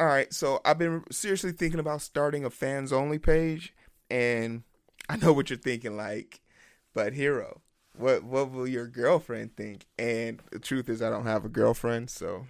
all 0.00 0.06
right, 0.06 0.32
so 0.32 0.60
I've 0.64 0.78
been 0.78 1.02
seriously 1.10 1.52
thinking 1.52 1.80
about 1.80 2.02
starting 2.02 2.44
a 2.44 2.50
fans 2.50 2.92
only 2.92 3.18
page, 3.18 3.74
and 4.10 4.62
I 5.08 5.16
know 5.16 5.32
what 5.32 5.50
you're 5.50 5.58
thinking, 5.58 5.96
like, 5.96 6.40
but 6.94 7.14
hero, 7.14 7.62
what 7.96 8.22
what 8.22 8.50
will 8.52 8.68
your 8.68 8.86
girlfriend 8.86 9.56
think? 9.56 9.86
And 9.98 10.40
the 10.52 10.60
truth 10.60 10.88
is, 10.88 11.02
I 11.02 11.10
don't 11.10 11.26
have 11.26 11.44
a 11.44 11.48
girlfriend, 11.48 12.10
so 12.10 12.46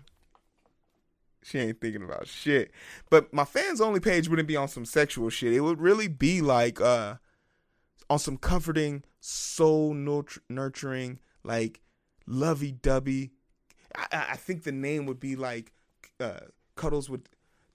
she 1.42 1.58
ain't 1.58 1.80
thinking 1.80 2.02
about 2.02 2.26
shit. 2.26 2.70
But 3.08 3.32
my 3.32 3.44
fans 3.44 3.80
only 3.80 4.00
page 4.00 4.28
wouldn't 4.28 4.48
be 4.48 4.56
on 4.56 4.68
some 4.68 4.84
sexual 4.84 5.30
shit. 5.30 5.54
It 5.54 5.60
would 5.60 5.80
really 5.80 6.08
be 6.08 6.42
like 6.42 6.80
uh 6.80 7.16
on 8.10 8.18
some 8.18 8.36
comforting, 8.36 9.04
soul 9.20 9.94
nurturing, 9.94 11.18
like 11.44 11.80
lovey 12.26 12.72
dovey. 12.72 13.32
I, 13.96 14.26
I 14.30 14.36
think 14.36 14.64
the 14.64 14.72
name 14.72 15.06
would 15.06 15.20
be 15.20 15.34
like 15.36 15.72
uh 16.20 16.40
cuddles 16.76 17.08
with 17.08 17.24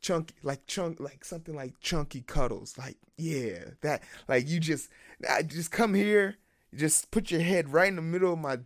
chunky 0.04 0.36
like 0.44 0.68
chunk 0.68 1.00
like 1.00 1.26
something 1.26 1.56
like 1.56 1.80
chunky 1.80 2.22
cuddles. 2.22 2.78
Like 2.78 2.98
yeah 3.18 3.60
that 3.82 4.04
like 4.28 4.48
you 4.48 4.60
just 4.60 4.90
I 5.28 5.42
just 5.42 5.72
come 5.72 5.96
here 5.96 6.36
just 6.76 7.10
put 7.10 7.32
your 7.32 7.42
head 7.42 7.74
right 7.74 7.88
in 7.88 7.96
the 7.96 8.02
middle 8.02 8.34
of 8.34 8.40
my 8.40 8.60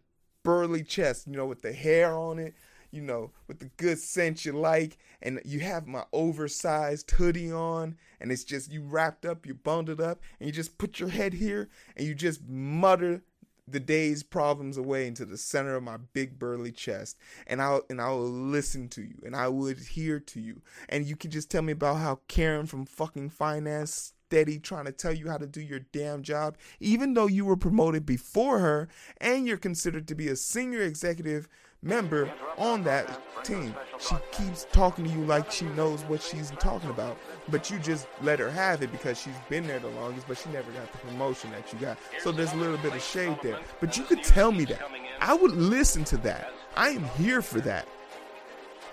burly 0.43 0.84
chest 0.84 1.27
you 1.27 1.34
know 1.34 1.45
with 1.45 1.62
the 1.62 1.73
hair 1.73 2.17
on 2.17 2.39
it 2.39 2.55
you 2.89 3.02
know 3.02 3.31
with 3.48 3.59
the 3.59 3.70
good 3.77 3.99
scent 3.99 4.45
you 4.45 4.53
like 4.53 4.98
and 5.21 5.41
you 5.43 5.59
have 5.59 5.88
my 5.88 6.03
oversized 6.13 7.12
hoodie 7.12 7.51
on 7.51 7.98
and 8.21 8.31
it's 8.31 8.45
just 8.45 8.71
you 8.71 8.81
wrapped 8.81 9.26
up 9.26 9.45
you 9.45 9.54
bundled 9.54 9.99
up 10.01 10.21
and 10.40 10.48
you 10.48 10.54
just 10.54 10.77
put 10.77 10.99
your 10.99 11.09
head 11.09 11.34
here 11.34 11.70
and 11.95 12.07
you 12.07 12.15
just 12.15 12.41
mutter 12.48 13.21
the 13.67 13.80
day's 13.80 14.23
problems 14.23 14.77
away 14.77 15.07
into 15.07 15.26
the 15.26 15.38
center 15.38 15.76
of 15.76 15.84
my 15.84 15.98
big 15.98 16.39
burly 16.39 16.71
chest 16.71 17.17
and 17.45 17.62
I'll 17.62 17.81
and 17.90 18.02
I 18.02 18.09
will 18.09 18.30
listen 18.30 18.88
to 18.90 19.02
you 19.02 19.16
and 19.26 19.35
I 19.35 19.48
will 19.49 19.67
adhere 19.67 20.20
to 20.20 20.40
you. 20.40 20.62
And 20.90 21.05
you 21.05 21.16
can 21.16 21.31
just 21.31 21.52
tell 21.52 21.62
me 21.62 21.73
about 21.73 21.98
how 21.98 22.20
Karen 22.27 22.66
from 22.66 22.85
fucking 22.85 23.30
finance 23.30 24.13
steady 24.27 24.59
trying 24.59 24.85
to 24.85 24.91
tell 24.91 25.13
you 25.13 25.29
how 25.29 25.38
to 25.38 25.48
do 25.48 25.62
your 25.62 25.79
damn 25.79 26.21
job 26.21 26.57
even 26.82 27.13
though 27.13 27.27
you 27.27 27.45
were 27.45 27.55
promoted 27.55 28.05
before 28.05 28.60
her 28.60 28.90
and 29.21 29.48
you're 29.48 29.55
considered 29.55 30.05
to 30.05 30.13
be 30.13 30.27
a 30.27 30.35
senior 30.35 30.82
executive 30.82 31.48
member 31.81 32.31
on 32.57 32.83
that 32.83 33.21
team. 33.43 33.73
She 33.99 34.15
keeps 34.31 34.65
talking 34.71 35.05
to 35.05 35.11
you 35.11 35.23
like 35.25 35.51
she 35.51 35.65
knows 35.65 36.03
what 36.03 36.21
she's 36.21 36.51
talking 36.59 36.89
about, 36.89 37.17
but 37.49 37.70
you 37.70 37.79
just 37.79 38.07
let 38.21 38.39
her 38.39 38.49
have 38.49 38.81
it 38.81 38.91
because 38.91 39.20
she's 39.20 39.37
been 39.49 39.67
there 39.67 39.79
the 39.79 39.87
longest, 39.89 40.27
but 40.27 40.37
she 40.37 40.49
never 40.49 40.71
got 40.71 40.91
the 40.91 40.98
promotion 40.99 41.51
that 41.51 41.71
you 41.71 41.79
got. 41.79 41.98
So 42.20 42.31
there's 42.31 42.53
a 42.53 42.57
little 42.57 42.77
bit 42.77 42.93
of 42.93 43.01
shade 43.01 43.37
there. 43.41 43.59
But 43.79 43.98
you 43.98 44.03
could 44.03 44.23
tell 44.23 44.51
me 44.51 44.65
that. 44.65 44.81
I 45.21 45.33
would 45.33 45.51
listen 45.51 46.03
to 46.05 46.17
that. 46.17 46.51
I 46.75 46.89
am 46.89 47.03
here 47.17 47.41
for 47.41 47.59
that. 47.61 47.87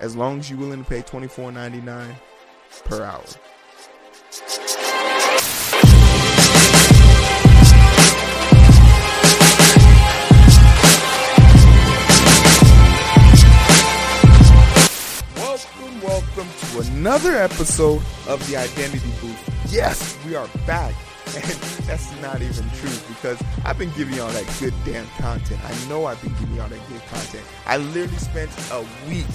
As 0.00 0.16
long 0.16 0.38
as 0.38 0.50
you're 0.50 0.58
willing 0.58 0.82
to 0.82 0.88
pay 0.88 1.02
$24.99 1.02 2.14
per 2.84 3.02
hour. 3.02 3.22
Another 17.04 17.36
episode 17.36 18.00
of 18.26 18.40
the 18.48 18.56
Identity 18.56 19.10
Booth. 19.20 19.70
Yes, 19.70 20.16
we 20.24 20.34
are 20.36 20.48
back. 20.66 20.94
And 21.36 21.44
that's 21.84 22.10
not 22.22 22.40
even 22.40 22.64
true 22.70 22.98
because 23.08 23.38
I've 23.62 23.76
been 23.76 23.90
giving 23.90 24.14
y'all 24.14 24.30
that 24.30 24.56
good 24.58 24.72
damn 24.86 25.06
content. 25.18 25.60
I 25.62 25.88
know 25.88 26.06
I've 26.06 26.22
been 26.22 26.32
giving 26.40 26.56
y'all 26.56 26.66
that 26.66 26.88
good 26.88 27.02
content. 27.02 27.44
I 27.66 27.76
literally 27.76 28.16
spent 28.16 28.50
a 28.72 28.80
week 29.06 29.26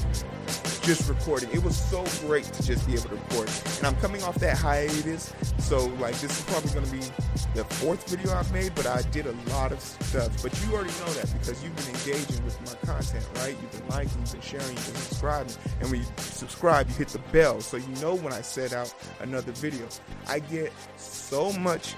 just 0.89 1.07
recording. 1.07 1.47
It 1.51 1.63
was 1.63 1.77
so 1.77 2.03
great 2.25 2.45
to 2.45 2.63
just 2.65 2.87
be 2.87 2.93
able 2.93 3.09
to 3.09 3.15
record. 3.15 3.47
And 3.77 3.85
I'm 3.85 3.95
coming 3.97 4.23
off 4.23 4.33
that 4.37 4.57
hiatus, 4.57 5.35
so 5.59 5.85
like 5.99 6.19
this 6.19 6.31
is 6.31 6.41
probably 6.45 6.71
gonna 6.71 6.87
be 6.87 7.05
the 7.53 7.63
fourth 7.63 8.09
video 8.09 8.33
I've 8.33 8.51
made, 8.51 8.73
but 8.73 8.87
I 8.87 9.03
did 9.11 9.27
a 9.27 9.35
lot 9.51 9.71
of 9.71 9.79
stuff. 9.79 10.41
But 10.41 10.51
you 10.63 10.73
already 10.73 10.89
know 10.89 11.13
that 11.13 11.31
because 11.33 11.63
you've 11.63 11.75
been 11.75 11.89
engaging 11.89 12.43
with 12.43 12.59
my 12.65 12.91
content, 12.91 13.23
right? 13.35 13.55
You've 13.61 13.71
been 13.71 13.87
liking, 13.89 14.17
you've 14.19 14.31
been 14.31 14.41
sharing, 14.41 14.67
you've 14.67 14.85
been 14.87 14.95
subscribing. 14.95 15.53
And 15.79 15.91
when 15.91 15.99
you 15.99 16.07
subscribe, 16.17 16.89
you 16.89 16.95
hit 16.95 17.09
the 17.09 17.19
bell 17.31 17.61
so 17.61 17.77
you 17.77 17.95
know 18.01 18.15
when 18.15 18.33
I 18.33 18.41
set 18.41 18.73
out 18.73 18.91
another 19.19 19.51
video. 19.51 19.87
I 20.27 20.39
get 20.39 20.73
so 20.97 21.53
much 21.53 21.93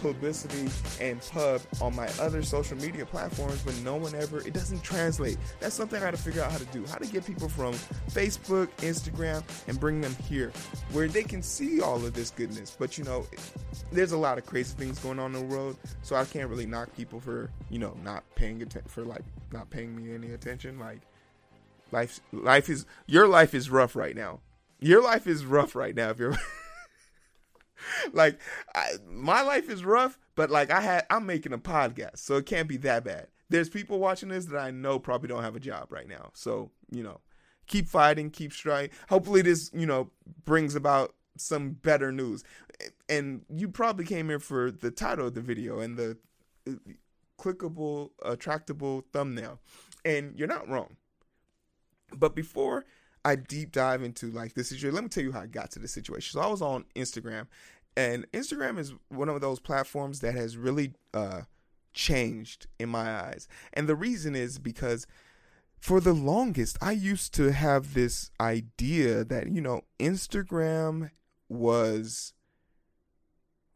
publicity 0.00 0.68
and 1.00 1.20
pub 1.30 1.60
on 1.80 1.94
my 1.94 2.08
other 2.20 2.42
social 2.42 2.76
media 2.78 3.06
platforms, 3.06 3.62
but 3.62 3.76
no 3.82 3.96
one 3.96 4.14
ever, 4.14 4.38
it 4.38 4.52
doesn't 4.52 4.82
translate. 4.82 5.38
That's 5.60 5.74
something 5.74 6.00
I 6.00 6.04
got 6.04 6.12
to 6.12 6.22
figure 6.22 6.42
out 6.42 6.50
how 6.50 6.58
to 6.58 6.64
do. 6.66 6.84
How 6.86 6.96
to 6.96 7.06
get 7.06 7.26
people 7.26 7.48
from 7.48 7.74
Facebook, 8.10 8.68
Instagram, 8.78 9.42
and 9.68 9.78
bring 9.78 10.00
them 10.00 10.14
here 10.28 10.52
where 10.92 11.08
they 11.08 11.22
can 11.22 11.42
see 11.42 11.80
all 11.80 12.04
of 12.04 12.14
this 12.14 12.30
goodness. 12.30 12.76
But 12.78 12.98
you 12.98 13.04
know, 13.04 13.26
there's 13.90 14.12
a 14.12 14.18
lot 14.18 14.38
of 14.38 14.46
crazy 14.46 14.74
things 14.76 14.98
going 14.98 15.18
on 15.18 15.34
in 15.34 15.48
the 15.48 15.54
world, 15.54 15.76
so 16.02 16.16
I 16.16 16.24
can't 16.24 16.48
really 16.48 16.66
knock 16.66 16.94
people 16.96 17.20
for, 17.20 17.50
you 17.70 17.78
know, 17.78 17.96
not 18.02 18.24
paying 18.34 18.62
attention, 18.62 18.88
for 18.88 19.04
like 19.04 19.22
not 19.52 19.70
paying 19.70 19.94
me 19.94 20.14
any 20.14 20.32
attention. 20.32 20.78
Like, 20.78 21.00
life, 21.90 22.20
life 22.32 22.68
is, 22.68 22.86
your 23.06 23.28
life 23.28 23.54
is 23.54 23.70
rough 23.70 23.96
right 23.96 24.16
now. 24.16 24.40
Your 24.80 25.02
life 25.02 25.26
is 25.26 25.44
rough 25.44 25.76
right 25.76 25.94
now 25.94 26.10
if 26.10 26.18
you're. 26.18 26.36
like 28.12 28.38
I, 28.74 28.92
my 29.08 29.42
life 29.42 29.68
is 29.68 29.84
rough, 29.84 30.18
but 30.34 30.50
like 30.50 30.70
I 30.70 30.80
had 30.80 31.06
I'm 31.10 31.26
making 31.26 31.52
a 31.52 31.58
podcast, 31.58 32.18
so 32.18 32.36
it 32.36 32.46
can't 32.46 32.68
be 32.68 32.76
that 32.78 33.04
bad. 33.04 33.28
There's 33.48 33.68
people 33.68 33.98
watching 33.98 34.30
this 34.30 34.46
that 34.46 34.58
I 34.58 34.70
know 34.70 34.98
probably 34.98 35.28
don't 35.28 35.42
have 35.42 35.56
a 35.56 35.60
job 35.60 35.92
right 35.92 36.08
now. 36.08 36.30
So, 36.32 36.70
you 36.90 37.02
know, 37.02 37.20
keep 37.66 37.86
fighting, 37.86 38.30
keep 38.30 38.52
striving. 38.52 38.90
Hopefully 39.10 39.42
this, 39.42 39.70
you 39.74 39.84
know, 39.84 40.10
brings 40.44 40.74
about 40.74 41.14
some 41.36 41.72
better 41.72 42.10
news. 42.10 42.44
And 43.10 43.44
you 43.54 43.68
probably 43.68 44.06
came 44.06 44.28
here 44.28 44.38
for 44.38 44.70
the 44.70 44.90
title 44.90 45.26
of 45.26 45.34
the 45.34 45.42
video 45.42 45.80
and 45.80 45.98
the 45.98 46.16
clickable, 47.38 48.10
attractable 48.24 49.04
thumbnail. 49.12 49.58
And 50.02 50.34
you're 50.38 50.48
not 50.48 50.66
wrong. 50.66 50.96
But 52.14 52.34
before 52.34 52.86
I 53.24 53.36
deep 53.36 53.72
dive 53.72 54.02
into 54.02 54.30
like 54.30 54.54
this 54.54 54.68
situation. 54.68 54.94
Let 54.94 55.04
me 55.04 55.08
tell 55.08 55.22
you 55.22 55.32
how 55.32 55.42
I 55.42 55.46
got 55.46 55.70
to 55.72 55.78
this 55.78 55.92
situation. 55.92 56.40
So 56.40 56.46
I 56.46 56.50
was 56.50 56.62
on 56.62 56.84
Instagram, 56.96 57.46
and 57.96 58.30
Instagram 58.32 58.78
is 58.78 58.94
one 59.08 59.28
of 59.28 59.40
those 59.40 59.60
platforms 59.60 60.20
that 60.20 60.34
has 60.34 60.56
really 60.56 60.92
uh, 61.12 61.42
changed 61.92 62.66
in 62.78 62.88
my 62.88 63.10
eyes. 63.10 63.48
And 63.72 63.88
the 63.88 63.96
reason 63.96 64.34
is 64.34 64.58
because 64.58 65.06
for 65.78 66.00
the 66.00 66.12
longest, 66.12 66.78
I 66.80 66.92
used 66.92 67.34
to 67.34 67.52
have 67.52 67.94
this 67.94 68.30
idea 68.40 69.24
that 69.24 69.48
you 69.48 69.60
know 69.60 69.82
Instagram 69.98 71.10
was 71.48 72.32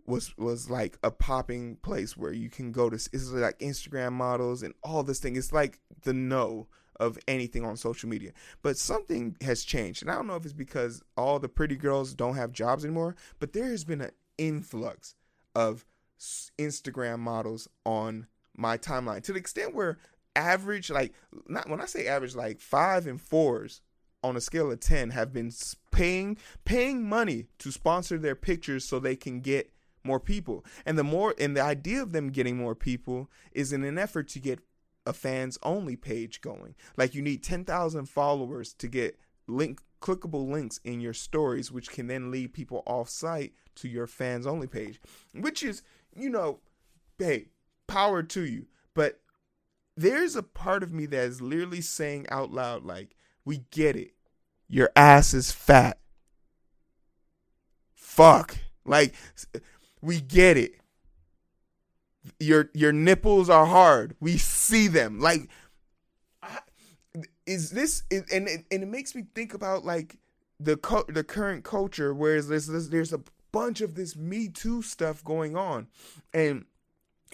was 0.07 0.37
was 0.39 0.71
like 0.71 0.99
a 1.03 1.11
popping 1.11 1.77
place 1.77 2.17
where 2.17 2.33
you 2.33 2.49
can 2.49 2.73
go 2.73 2.89
to. 2.89 2.97
It's 2.97 3.31
like 3.31 3.59
Instagram 3.59 4.13
models 4.13 4.63
and 4.63 4.73
all 4.83 5.03
this 5.03 5.19
thing. 5.19 5.37
It's 5.37 5.53
like 5.53 5.81
the 6.03 6.13
no 6.13 6.69
of 6.99 7.19
anything 7.29 7.65
on 7.65 7.77
social 7.77 8.09
media. 8.09 8.33
But 8.63 8.77
something 8.77 9.37
has 9.43 9.65
changed. 9.65 10.03
And 10.03 10.11
I 10.11 10.15
don't 10.15 10.27
know 10.27 10.37
if 10.37 10.45
it's 10.45 10.53
because 10.53 11.03
all 11.17 11.39
the 11.39 11.49
pretty 11.49 11.77
girls 11.77 12.15
don't 12.15 12.37
have 12.37 12.53
jobs 12.53 12.85
anymore, 12.85 13.17
but 13.39 13.53
there 13.53 13.67
has 13.67 13.85
been 13.85 14.01
an 14.01 14.13
influx 14.39 15.15
of 15.55 15.85
Instagram 16.59 17.19
models 17.19 17.69
on 17.85 18.27
my 18.57 18.79
timeline 18.79 19.23
to 19.23 19.33
the 19.33 19.39
extent 19.39 19.75
where 19.75 19.99
average 20.35 20.91
like 20.91 21.13
not 21.47 21.69
when 21.69 21.81
I 21.81 21.87
say 21.87 22.07
average 22.07 22.35
like 22.35 22.61
5 22.61 23.07
and 23.07 23.21
4s 23.21 23.81
on 24.23 24.37
a 24.37 24.41
scale 24.41 24.73
of 24.73 24.81
10 24.81 25.11
have 25.11 25.33
been 25.33 25.53
paying 25.93 26.39
paying 26.65 27.07
money 27.07 27.47
to 27.59 27.71
sponsor 27.71 28.19
their 28.19 28.35
pictures 28.35 28.85
so 28.85 28.99
they 28.99 29.17
can 29.17 29.41
get 29.41 29.73
more 30.07 30.21
people. 30.21 30.65
And 30.87 30.97
the 30.97 31.05
more 31.05 31.35
and 31.39 31.57
the 31.57 31.63
idea 31.63 32.01
of 32.01 32.13
them 32.13 32.31
getting 32.31 32.57
more 32.57 32.75
people 32.75 33.31
is 33.53 33.73
in 33.73 33.85
an 33.85 33.99
effort 33.99 34.29
to 34.29 34.39
get 34.39 34.61
a 35.07 35.13
fans 35.13 35.59
only 35.63 35.97
page 35.97 36.41
going. 36.41 36.75
Like 36.97 37.15
you 37.15 37.23
need 37.23 37.43
10,000 37.43 38.07
followers 38.07 38.73
to 38.75 38.89
get 38.89 39.19
link 39.47 39.81
clickable 40.01 40.51
links 40.51 40.79
in 40.85 41.01
your 41.01 41.15
stories 41.15 41.73
which 41.73 41.91
can 41.91 42.07
then 42.07 42.31
lead 42.31 42.53
people 42.53 42.83
off 42.87 43.09
site 43.09 43.55
to 43.77 43.89
your 43.89 44.07
fans 44.07 44.47
only 44.47 44.67
page, 44.67 45.01
which 45.35 45.63
is, 45.63 45.83
you 46.15 46.29
know, 46.29 46.61
hey, 47.19 47.47
power 47.87 48.23
to 48.23 48.45
you. 48.45 48.67
But 48.95 49.21
there's 49.97 50.37
a 50.37 50.43
part 50.43 50.83
of 50.83 50.93
me 50.93 51.07
that 51.07 51.25
is 51.25 51.41
literally 51.41 51.81
saying 51.81 52.27
out 52.31 52.53
loud 52.53 52.85
like, 52.85 53.17
we 53.45 53.63
get 53.71 53.97
it. 53.97 54.13
Your 54.69 54.91
ass 54.97 55.33
is 55.33 55.53
fat. 55.53 55.99
Fuck. 57.95 58.59
Like 58.85 59.15
we 60.01 60.21
get 60.21 60.57
it 60.57 60.77
your 62.41 62.71
your 62.75 62.93
nipples 62.93 63.51
are 63.51 63.67
hard. 63.67 64.17
We 64.21 64.39
see 64.39 64.89
them. 64.89 65.21
Like, 65.21 65.49
is 67.47 67.71
this? 67.71 68.03
And 68.11 68.25
and 68.31 68.65
it 68.71 68.89
makes 68.89 69.15
me 69.15 69.27
think 69.35 69.55
about 69.55 69.85
like 69.85 70.19
the 70.59 70.77
the 71.09 71.25
current 71.25 71.65
culture, 71.65 72.15
whereas 72.15 72.49
there's 72.49 72.89
there's 72.89 73.13
a 73.13 73.23
bunch 73.53 73.81
of 73.81 73.95
this 73.95 74.17
Me 74.17 74.49
Too 74.49 74.83
stuff 74.83 75.25
going 75.25 75.57
on, 75.57 75.89
and 76.33 76.65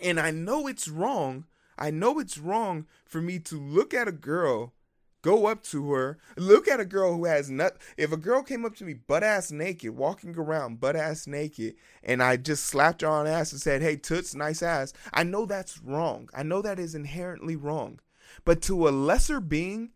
and 0.02 0.20
I 0.20 0.30
know 0.30 0.66
it's 0.66 0.88
wrong. 0.88 1.46
I 1.78 1.90
know 1.90 2.18
it's 2.18 2.38
wrong 2.38 2.86
for 3.04 3.20
me 3.20 3.38
to 3.40 3.58
look 3.58 3.94
at 3.94 4.08
a 4.08 4.12
girl 4.12 4.74
go 5.22 5.46
up 5.46 5.62
to 5.62 5.92
her, 5.92 6.18
look 6.36 6.68
at 6.68 6.80
a 6.80 6.84
girl 6.84 7.14
who 7.14 7.24
has 7.24 7.48
nut. 7.48 7.78
If 7.96 8.12
a 8.12 8.16
girl 8.16 8.42
came 8.42 8.64
up 8.64 8.74
to 8.76 8.84
me 8.84 8.94
butt 8.94 9.22
ass 9.22 9.50
naked, 9.50 9.96
walking 9.96 10.36
around 10.36 10.80
butt 10.80 10.96
ass 10.96 11.26
naked, 11.26 11.76
and 12.02 12.22
I 12.22 12.36
just 12.36 12.64
slapped 12.66 13.02
her 13.02 13.08
on 13.08 13.26
ass 13.26 13.52
and 13.52 13.60
said, 13.60 13.82
"Hey, 13.82 13.96
toots, 13.96 14.34
nice 14.34 14.62
ass," 14.62 14.92
I 15.12 15.22
know 15.22 15.46
that's 15.46 15.78
wrong. 15.78 16.28
I 16.34 16.42
know 16.42 16.60
that 16.62 16.78
is 16.78 16.94
inherently 16.94 17.56
wrong. 17.56 18.00
But 18.44 18.60
to 18.62 18.88
a 18.88 18.90
lesser 18.90 19.40
being, 19.40 19.90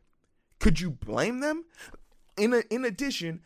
could 0.60 0.80
you 0.80 0.90
blame 0.90 1.40
them? 1.40 1.64
In 2.36 2.54
a, 2.54 2.62
in 2.70 2.84
addition, 2.84 3.42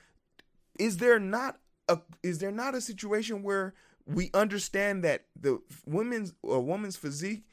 is 0.79 0.99
there 0.99 1.19
not 1.19 1.59
a 1.89 1.99
is 2.23 2.39
there 2.39 2.53
not 2.53 2.75
a 2.75 2.81
situation 2.81 3.43
where 3.43 3.75
we 4.07 4.31
understand 4.35 5.05
that 5.05 5.27
the 5.41 5.61
women's 5.87 6.33
a 6.45 6.61
woman's 6.61 6.97
physique 6.97 7.45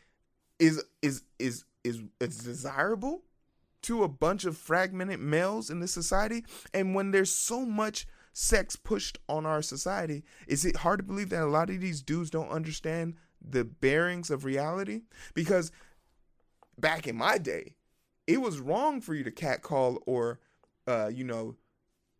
is 0.59 0.83
is 1.01 1.23
is 1.39 1.63
is 1.83 2.01
is 2.19 2.37
desirable 2.39 3.21
to 3.87 4.03
a 4.03 4.07
bunch 4.07 4.43
of 4.43 4.57
fragmented 4.57 5.19
males 5.19 5.69
in 5.69 5.79
this 5.79 5.93
society 5.93 6.43
and 6.73 6.93
when 6.93 7.11
there's 7.11 7.31
so 7.31 7.65
much 7.65 8.05
sex 8.33 8.75
pushed 8.75 9.17
on 9.29 9.45
our 9.45 9.61
society 9.61 10.23
is 10.45 10.65
it 10.65 10.77
hard 10.77 10.99
to 10.99 11.03
believe 11.03 11.29
that 11.29 11.41
a 11.41 11.45
lot 11.45 11.69
of 11.69 11.79
these 11.79 12.01
dudes 12.01 12.29
don't 12.29 12.49
understand 12.49 13.15
the 13.41 13.63
bearings 13.63 14.29
of 14.29 14.45
reality? 14.45 15.03
Because 15.33 15.71
back 16.77 17.07
in 17.07 17.15
my 17.15 17.37
day 17.37 17.75
it 18.27 18.41
was 18.41 18.59
wrong 18.59 19.01
for 19.01 19.15
you 19.15 19.23
to 19.23 19.31
catcall 19.31 19.99
or 20.05 20.39
uh 20.85 21.07
you 21.07 21.23
know 21.23 21.55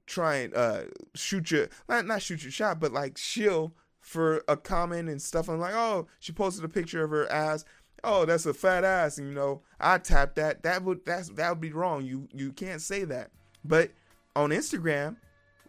try 0.06 0.38
and 0.38 0.56
uh 0.56 0.84
shoot 1.16 1.52
your 1.52 1.68
not, 1.88 2.06
not 2.08 2.22
shoot 2.22 2.44
your 2.44 2.52
shot 2.52 2.80
but 2.80 2.92
like 2.92 3.18
shill 3.18 3.76
for 4.00 4.42
a 4.48 4.56
comment 4.56 5.10
and 5.10 5.22
stuff. 5.22 5.50
I'm 5.50 5.60
like 5.60 5.76
oh 5.76 6.08
she 6.20 6.32
posted 6.32 6.64
a 6.64 6.70
picture 6.70 7.04
of 7.04 7.12
her 7.12 7.32
ass 7.32 7.66
oh, 8.04 8.26
that's 8.26 8.46
a 8.46 8.54
fat 8.54 8.84
ass, 8.84 9.18
and 9.18 9.28
you 9.28 9.34
know, 9.34 9.62
I 9.80 9.98
tap 9.98 10.36
that. 10.36 10.64
That 10.64 10.84
would 10.84 11.06
that's 11.06 11.30
that 11.30 11.50
would 11.50 11.62
be 11.62 11.72
wrong. 11.72 12.06
You 12.06 12.28
you 12.34 12.52
can't 12.52 12.82
say 12.82 13.04
that. 13.06 13.32
But 13.64 13.92
on 14.36 14.52
Instagram, 14.52 15.18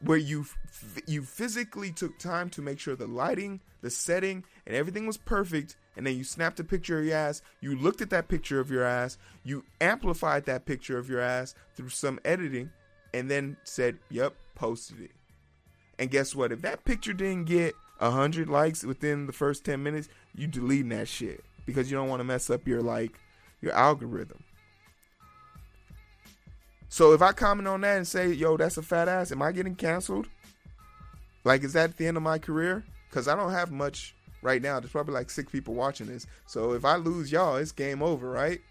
where 0.00 0.18
you 0.18 0.46
you 1.06 1.22
physically 1.22 1.92
took 1.92 2.18
time 2.18 2.50
to 2.50 2.62
make 2.62 2.78
sure 2.78 2.96
the 2.96 3.06
lighting, 3.06 3.60
the 3.80 3.90
setting, 3.90 4.44
and 4.66 4.76
everything 4.76 5.06
was 5.06 5.16
perfect, 5.16 5.76
and 5.96 6.06
then 6.06 6.16
you 6.16 6.24
snapped 6.24 6.60
a 6.60 6.64
picture 6.64 6.98
of 7.00 7.06
your 7.06 7.16
ass. 7.16 7.42
You 7.60 7.76
looked 7.76 8.00
at 8.00 8.10
that 8.10 8.28
picture 8.28 8.60
of 8.60 8.70
your 8.70 8.84
ass. 8.84 9.18
You 9.44 9.64
amplified 9.80 10.46
that 10.46 10.66
picture 10.66 10.98
of 10.98 11.08
your 11.08 11.20
ass 11.20 11.54
through 11.74 11.90
some 11.90 12.20
editing, 12.24 12.70
and 13.12 13.30
then 13.30 13.56
said, 13.64 13.98
"Yep, 14.10 14.34
posted 14.54 15.00
it." 15.00 15.12
And 15.98 16.10
guess 16.10 16.34
what? 16.34 16.52
If 16.52 16.62
that 16.62 16.84
picture 16.84 17.12
didn't 17.12 17.46
get 17.46 17.74
hundred 18.00 18.48
likes 18.48 18.84
within 18.84 19.26
the 19.26 19.32
first 19.32 19.64
ten 19.64 19.82
minutes, 19.82 20.08
you 20.34 20.46
deleting 20.46 20.90
that 20.90 21.08
shit 21.08 21.44
because 21.68 21.90
you 21.90 21.98
don't 21.98 22.08
want 22.08 22.20
to 22.20 22.24
mess 22.24 22.48
up 22.48 22.66
your 22.66 22.80
like 22.80 23.12
your 23.60 23.74
algorithm. 23.74 24.42
So 26.88 27.12
if 27.12 27.20
I 27.20 27.32
comment 27.32 27.68
on 27.68 27.82
that 27.82 27.98
and 27.98 28.08
say, 28.08 28.32
"Yo, 28.32 28.56
that's 28.56 28.78
a 28.78 28.82
fat 28.82 29.06
ass," 29.06 29.30
am 29.32 29.42
I 29.42 29.52
getting 29.52 29.74
canceled? 29.74 30.28
Like, 31.44 31.62
is 31.62 31.74
that 31.74 31.98
the 31.98 32.06
end 32.06 32.16
of 32.16 32.22
my 32.22 32.38
career? 32.38 32.84
Because 33.10 33.28
I 33.28 33.36
don't 33.36 33.50
have 33.52 33.70
much 33.70 34.14
right 34.40 34.62
now. 34.62 34.80
There's 34.80 34.92
probably 34.92 35.12
like 35.12 35.28
six 35.28 35.52
people 35.52 35.74
watching 35.74 36.06
this. 36.06 36.26
So 36.46 36.72
if 36.72 36.86
I 36.86 36.96
lose 36.96 37.30
y'all, 37.30 37.56
it's 37.56 37.70
game 37.70 38.02
over, 38.02 38.30
right? 38.30 38.62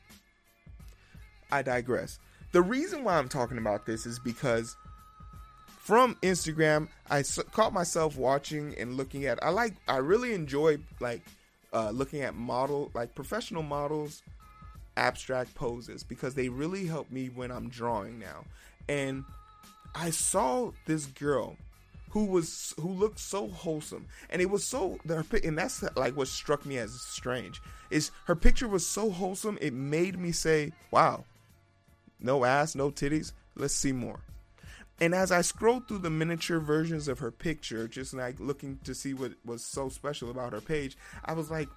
I 1.52 1.62
digress. 1.62 2.18
The 2.52 2.64
reason 2.64 3.04
why 3.04 3.20
I'm 3.20 3.30
talking 3.30 3.60
about 3.60 3.86
this 3.86 4.08
is 4.08 4.18
because 4.18 4.76
from 5.68 6.16
Instagram, 6.24 6.88
I 7.12 7.24
caught 7.52 7.74
myself 7.74 8.18
watching 8.18 8.74
and 8.76 8.98
looking 8.98 9.28
at. 9.28 9.42
I 9.44 9.50
like. 9.50 9.76
I 9.88 9.98
really 9.98 10.34
enjoy 10.34 10.80
like 11.00 11.22
uh, 11.74 11.90
looking 11.92 12.22
at 12.22 12.36
model 12.36 12.92
like 12.94 13.16
professional 13.16 13.64
models 13.64 14.24
abstract 14.96 15.54
poses 15.56 16.04
because 16.04 16.34
they 16.34 16.50
really 16.50 16.86
help 16.86 17.12
me 17.12 17.28
when 17.28 17.52
I'm 17.52 17.70
drawing 17.70 18.20
now. 18.20 18.46
And 18.90 19.24
I 19.96 20.10
saw 20.10 20.72
this 20.86 21.06
girl 21.06 21.58
who 22.10 22.26
was 22.26 22.74
who 22.80 22.90
looked 22.90 23.20
so 23.20 23.48
wholesome 23.48 24.08
and 24.30 24.42
it 24.42 24.50
was 24.50 24.64
so 24.64 24.98
Their 25.06 25.24
and 25.44 25.58
that's 25.58 25.84
like 25.96 26.16
what 26.16 26.28
struck 26.28 26.66
me 26.66 26.78
as 26.78 26.94
strange 27.02 27.62
is 27.90 28.12
her 28.26 28.36
picture 28.36 28.68
was 28.68 28.88
so 28.88 29.10
wholesome 29.10 29.58
it 29.62 29.74
made 29.74 30.18
me 30.18 30.32
say 30.32 30.72
wow 30.90 31.26
no 32.20 32.46
ass 32.46 32.76
no 32.76 32.90
titties 32.90 33.34
let's 33.56 33.74
see 33.74 33.92
more 33.92 34.20
and 35.00 35.14
as 35.14 35.32
I 35.32 35.42
scrolled 35.42 35.88
through 35.88 36.00
the 36.00 36.10
miniature 36.10 36.60
versions 36.60 37.08
of 37.08 37.20
her 37.20 37.32
picture, 37.32 37.88
just 37.88 38.14
like 38.14 38.40
looking 38.40 38.80
to 38.84 38.96
see 38.96 39.14
what 39.14 39.34
was 39.46 39.64
so 39.64 39.90
special 39.90 40.32
about 40.32 40.54
her 40.54 40.62
page, 40.62 40.98
I 41.24 41.34
was 41.34 41.52
like, 41.52 41.70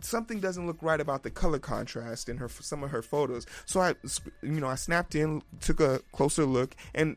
something 0.00 0.40
doesn't 0.40 0.66
look 0.66 0.82
right 0.82 1.00
about 1.00 1.22
the 1.22 1.30
color 1.30 1.58
contrast 1.58 2.28
in 2.28 2.36
her 2.36 2.48
some 2.48 2.82
of 2.82 2.90
her 2.90 3.02
photos. 3.02 3.46
So 3.64 3.80
I, 3.80 3.94
you 4.42 4.60
know, 4.60 4.68
I 4.68 4.74
snapped 4.74 5.14
in, 5.14 5.42
took 5.60 5.80
a 5.80 6.00
closer 6.12 6.44
look, 6.44 6.76
and 6.94 7.16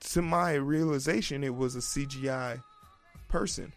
to 0.00 0.22
my 0.22 0.54
realization, 0.54 1.44
it 1.44 1.54
was 1.54 1.76
a 1.76 1.80
CGI 1.80 2.62
person. 3.28 3.72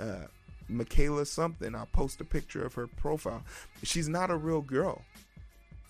Uh, 0.00 0.26
Michaela 0.68 1.26
something. 1.26 1.74
I'll 1.74 1.86
post 1.86 2.20
a 2.20 2.24
picture 2.24 2.64
of 2.64 2.74
her 2.74 2.86
profile. 2.86 3.42
She's 3.82 4.08
not 4.08 4.30
a 4.30 4.36
real 4.36 4.62
girl. 4.62 5.02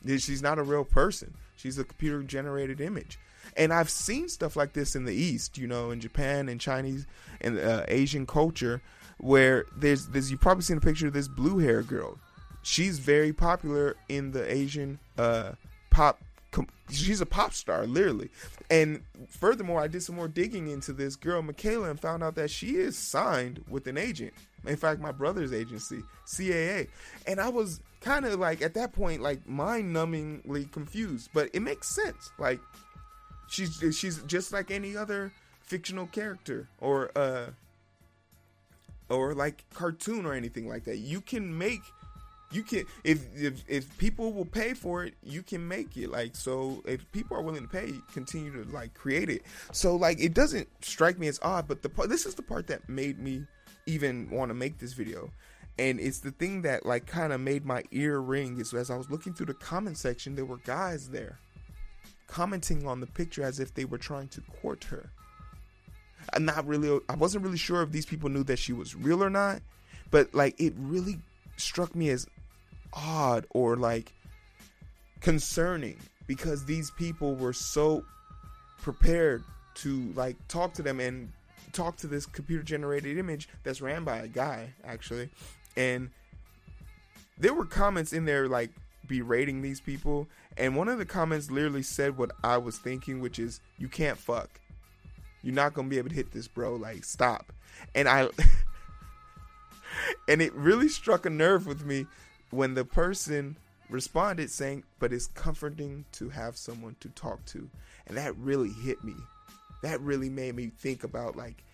She's 0.06 0.42
not 0.42 0.58
a 0.58 0.62
real 0.62 0.84
person. 0.84 1.34
She's 1.56 1.78
a 1.78 1.84
computer 1.84 2.22
generated 2.22 2.80
image. 2.80 3.18
And 3.56 3.72
I've 3.72 3.90
seen 3.90 4.28
stuff 4.28 4.56
like 4.56 4.72
this 4.72 4.94
in 4.96 5.04
the 5.04 5.14
East, 5.14 5.58
you 5.58 5.66
know, 5.66 5.90
in 5.90 6.00
Japan 6.00 6.48
and 6.48 6.60
Chinese 6.60 7.06
and 7.40 7.58
uh, 7.58 7.84
Asian 7.88 8.26
culture, 8.26 8.82
where 9.18 9.66
there's 9.76 10.08
there's 10.08 10.30
you 10.30 10.36
probably 10.36 10.62
seen 10.62 10.78
a 10.78 10.80
picture 10.80 11.06
of 11.06 11.12
this 11.12 11.28
blue 11.28 11.58
hair 11.58 11.82
girl. 11.82 12.18
She's 12.62 12.98
very 12.98 13.32
popular 13.32 13.96
in 14.08 14.32
the 14.32 14.50
Asian 14.50 14.98
uh, 15.18 15.52
pop. 15.90 16.20
She's 16.90 17.20
a 17.20 17.26
pop 17.26 17.54
star, 17.54 17.86
literally. 17.86 18.30
And 18.70 19.02
furthermore, 19.28 19.80
I 19.80 19.88
did 19.88 20.02
some 20.02 20.16
more 20.16 20.28
digging 20.28 20.68
into 20.68 20.92
this 20.92 21.16
girl, 21.16 21.40
Michaela, 21.42 21.90
and 21.90 21.98
found 21.98 22.22
out 22.22 22.34
that 22.34 22.50
she 22.50 22.76
is 22.76 22.96
signed 22.96 23.64
with 23.68 23.86
an 23.86 23.96
agent. 23.96 24.34
In 24.66 24.76
fact, 24.76 25.00
my 25.00 25.12
brother's 25.12 25.52
agency, 25.52 26.02
CAA. 26.26 26.88
And 27.26 27.40
I 27.40 27.48
was 27.48 27.80
kind 28.00 28.24
of 28.26 28.38
like 28.38 28.62
at 28.62 28.74
that 28.74 28.92
point, 28.92 29.22
like 29.22 29.46
mind 29.48 29.94
numbingly 29.94 30.70
confused, 30.70 31.30
but 31.32 31.50
it 31.52 31.60
makes 31.60 31.88
sense. 31.88 32.30
Like 32.38 32.60
she's 33.52 33.96
she's 33.96 34.22
just 34.22 34.52
like 34.52 34.70
any 34.70 34.96
other 34.96 35.32
fictional 35.60 36.06
character 36.06 36.68
or 36.80 37.10
uh 37.16 37.46
or 39.08 39.34
like 39.34 39.64
cartoon 39.74 40.24
or 40.24 40.32
anything 40.32 40.68
like 40.68 40.84
that. 40.84 40.98
You 40.98 41.20
can 41.20 41.56
make 41.56 41.82
you 42.50 42.62
can 42.62 42.84
if 43.04 43.20
if 43.36 43.62
if 43.68 43.98
people 43.98 44.32
will 44.32 44.44
pay 44.44 44.74
for 44.74 45.04
it, 45.04 45.14
you 45.22 45.42
can 45.42 45.66
make 45.66 45.96
it. 45.96 46.10
Like 46.10 46.34
so 46.34 46.82
if 46.86 47.10
people 47.12 47.36
are 47.36 47.42
willing 47.42 47.62
to 47.62 47.68
pay, 47.68 47.92
continue 48.12 48.64
to 48.64 48.70
like 48.70 48.94
create 48.94 49.28
it. 49.28 49.42
So 49.72 49.96
like 49.96 50.20
it 50.20 50.34
doesn't 50.34 50.68
strike 50.82 51.18
me 51.18 51.28
as 51.28 51.38
odd, 51.42 51.68
but 51.68 51.82
the 51.82 51.88
part 51.88 52.08
this 52.08 52.26
is 52.26 52.34
the 52.34 52.42
part 52.42 52.66
that 52.68 52.88
made 52.88 53.18
me 53.18 53.44
even 53.86 54.30
want 54.30 54.50
to 54.50 54.54
make 54.54 54.78
this 54.78 54.94
video. 54.94 55.30
And 55.78 55.98
it's 55.98 56.20
the 56.20 56.30
thing 56.30 56.62
that 56.62 56.86
like 56.86 57.06
kind 57.06 57.32
of 57.32 57.40
made 57.40 57.64
my 57.64 57.82
ear 57.92 58.18
ring 58.18 58.60
is 58.60 58.72
as 58.72 58.90
I 58.90 58.96
was 58.96 59.10
looking 59.10 59.34
through 59.34 59.46
the 59.46 59.54
comment 59.54 59.98
section, 59.98 60.34
there 60.34 60.44
were 60.44 60.58
guys 60.58 61.08
there 61.08 61.38
commenting 62.32 62.86
on 62.86 63.00
the 63.00 63.06
picture 63.06 63.42
as 63.42 63.60
if 63.60 63.74
they 63.74 63.84
were 63.84 63.98
trying 63.98 64.26
to 64.26 64.40
court 64.62 64.84
her. 64.84 65.10
I'm 66.32 66.46
not 66.46 66.66
really, 66.66 66.98
I 67.06 67.14
wasn't 67.14 67.44
really 67.44 67.58
sure 67.58 67.82
if 67.82 67.92
these 67.92 68.06
people 68.06 68.30
knew 68.30 68.42
that 68.44 68.58
she 68.58 68.72
was 68.72 68.96
real 68.96 69.22
or 69.22 69.28
not, 69.28 69.60
but 70.10 70.34
like 70.34 70.58
it 70.58 70.72
really 70.78 71.18
struck 71.58 71.94
me 71.94 72.08
as 72.08 72.26
odd 72.94 73.44
or 73.50 73.76
like 73.76 74.12
concerning 75.20 75.98
because 76.26 76.64
these 76.64 76.90
people 76.92 77.34
were 77.34 77.52
so 77.52 78.02
prepared 78.80 79.44
to 79.74 80.10
like 80.16 80.36
talk 80.48 80.72
to 80.74 80.82
them 80.82 81.00
and 81.00 81.30
talk 81.72 81.98
to 81.98 82.06
this 82.06 82.24
computer 82.24 82.62
generated 82.62 83.18
image 83.18 83.46
that's 83.62 83.82
ran 83.82 84.04
by 84.04 84.18
a 84.18 84.28
guy 84.28 84.68
actually 84.84 85.28
and 85.76 86.10
there 87.38 87.54
were 87.54 87.64
comments 87.64 88.12
in 88.12 88.24
there 88.24 88.48
like 88.48 88.70
berating 89.06 89.62
these 89.62 89.80
people, 89.80 90.28
and 90.56 90.76
one 90.76 90.88
of 90.88 90.98
the 90.98 91.06
comments 91.06 91.50
literally 91.50 91.82
said 91.82 92.16
what 92.16 92.30
I 92.42 92.58
was 92.58 92.78
thinking, 92.78 93.20
which 93.20 93.38
is, 93.38 93.60
"You 93.78 93.88
can't 93.88 94.18
fuck. 94.18 94.60
You're 95.42 95.54
not 95.54 95.74
gonna 95.74 95.88
be 95.88 95.98
able 95.98 96.10
to 96.10 96.14
hit 96.14 96.32
this, 96.32 96.48
bro. 96.48 96.76
Like, 96.76 97.04
stop." 97.04 97.52
And 97.94 98.08
I, 98.08 98.28
and 100.28 100.42
it 100.42 100.52
really 100.54 100.88
struck 100.88 101.26
a 101.26 101.30
nerve 101.30 101.66
with 101.66 101.84
me 101.84 102.06
when 102.50 102.74
the 102.74 102.84
person 102.84 103.56
responded 103.88 104.50
saying, 104.50 104.84
"But 104.98 105.12
it's 105.12 105.26
comforting 105.26 106.04
to 106.12 106.28
have 106.30 106.56
someone 106.56 106.96
to 107.00 107.08
talk 107.10 107.44
to," 107.46 107.68
and 108.06 108.16
that 108.16 108.36
really 108.36 108.70
hit 108.70 109.02
me. 109.02 109.14
That 109.82 110.00
really 110.00 110.30
made 110.30 110.54
me 110.54 110.70
think 110.78 111.02
about 111.02 111.36
like 111.36 111.64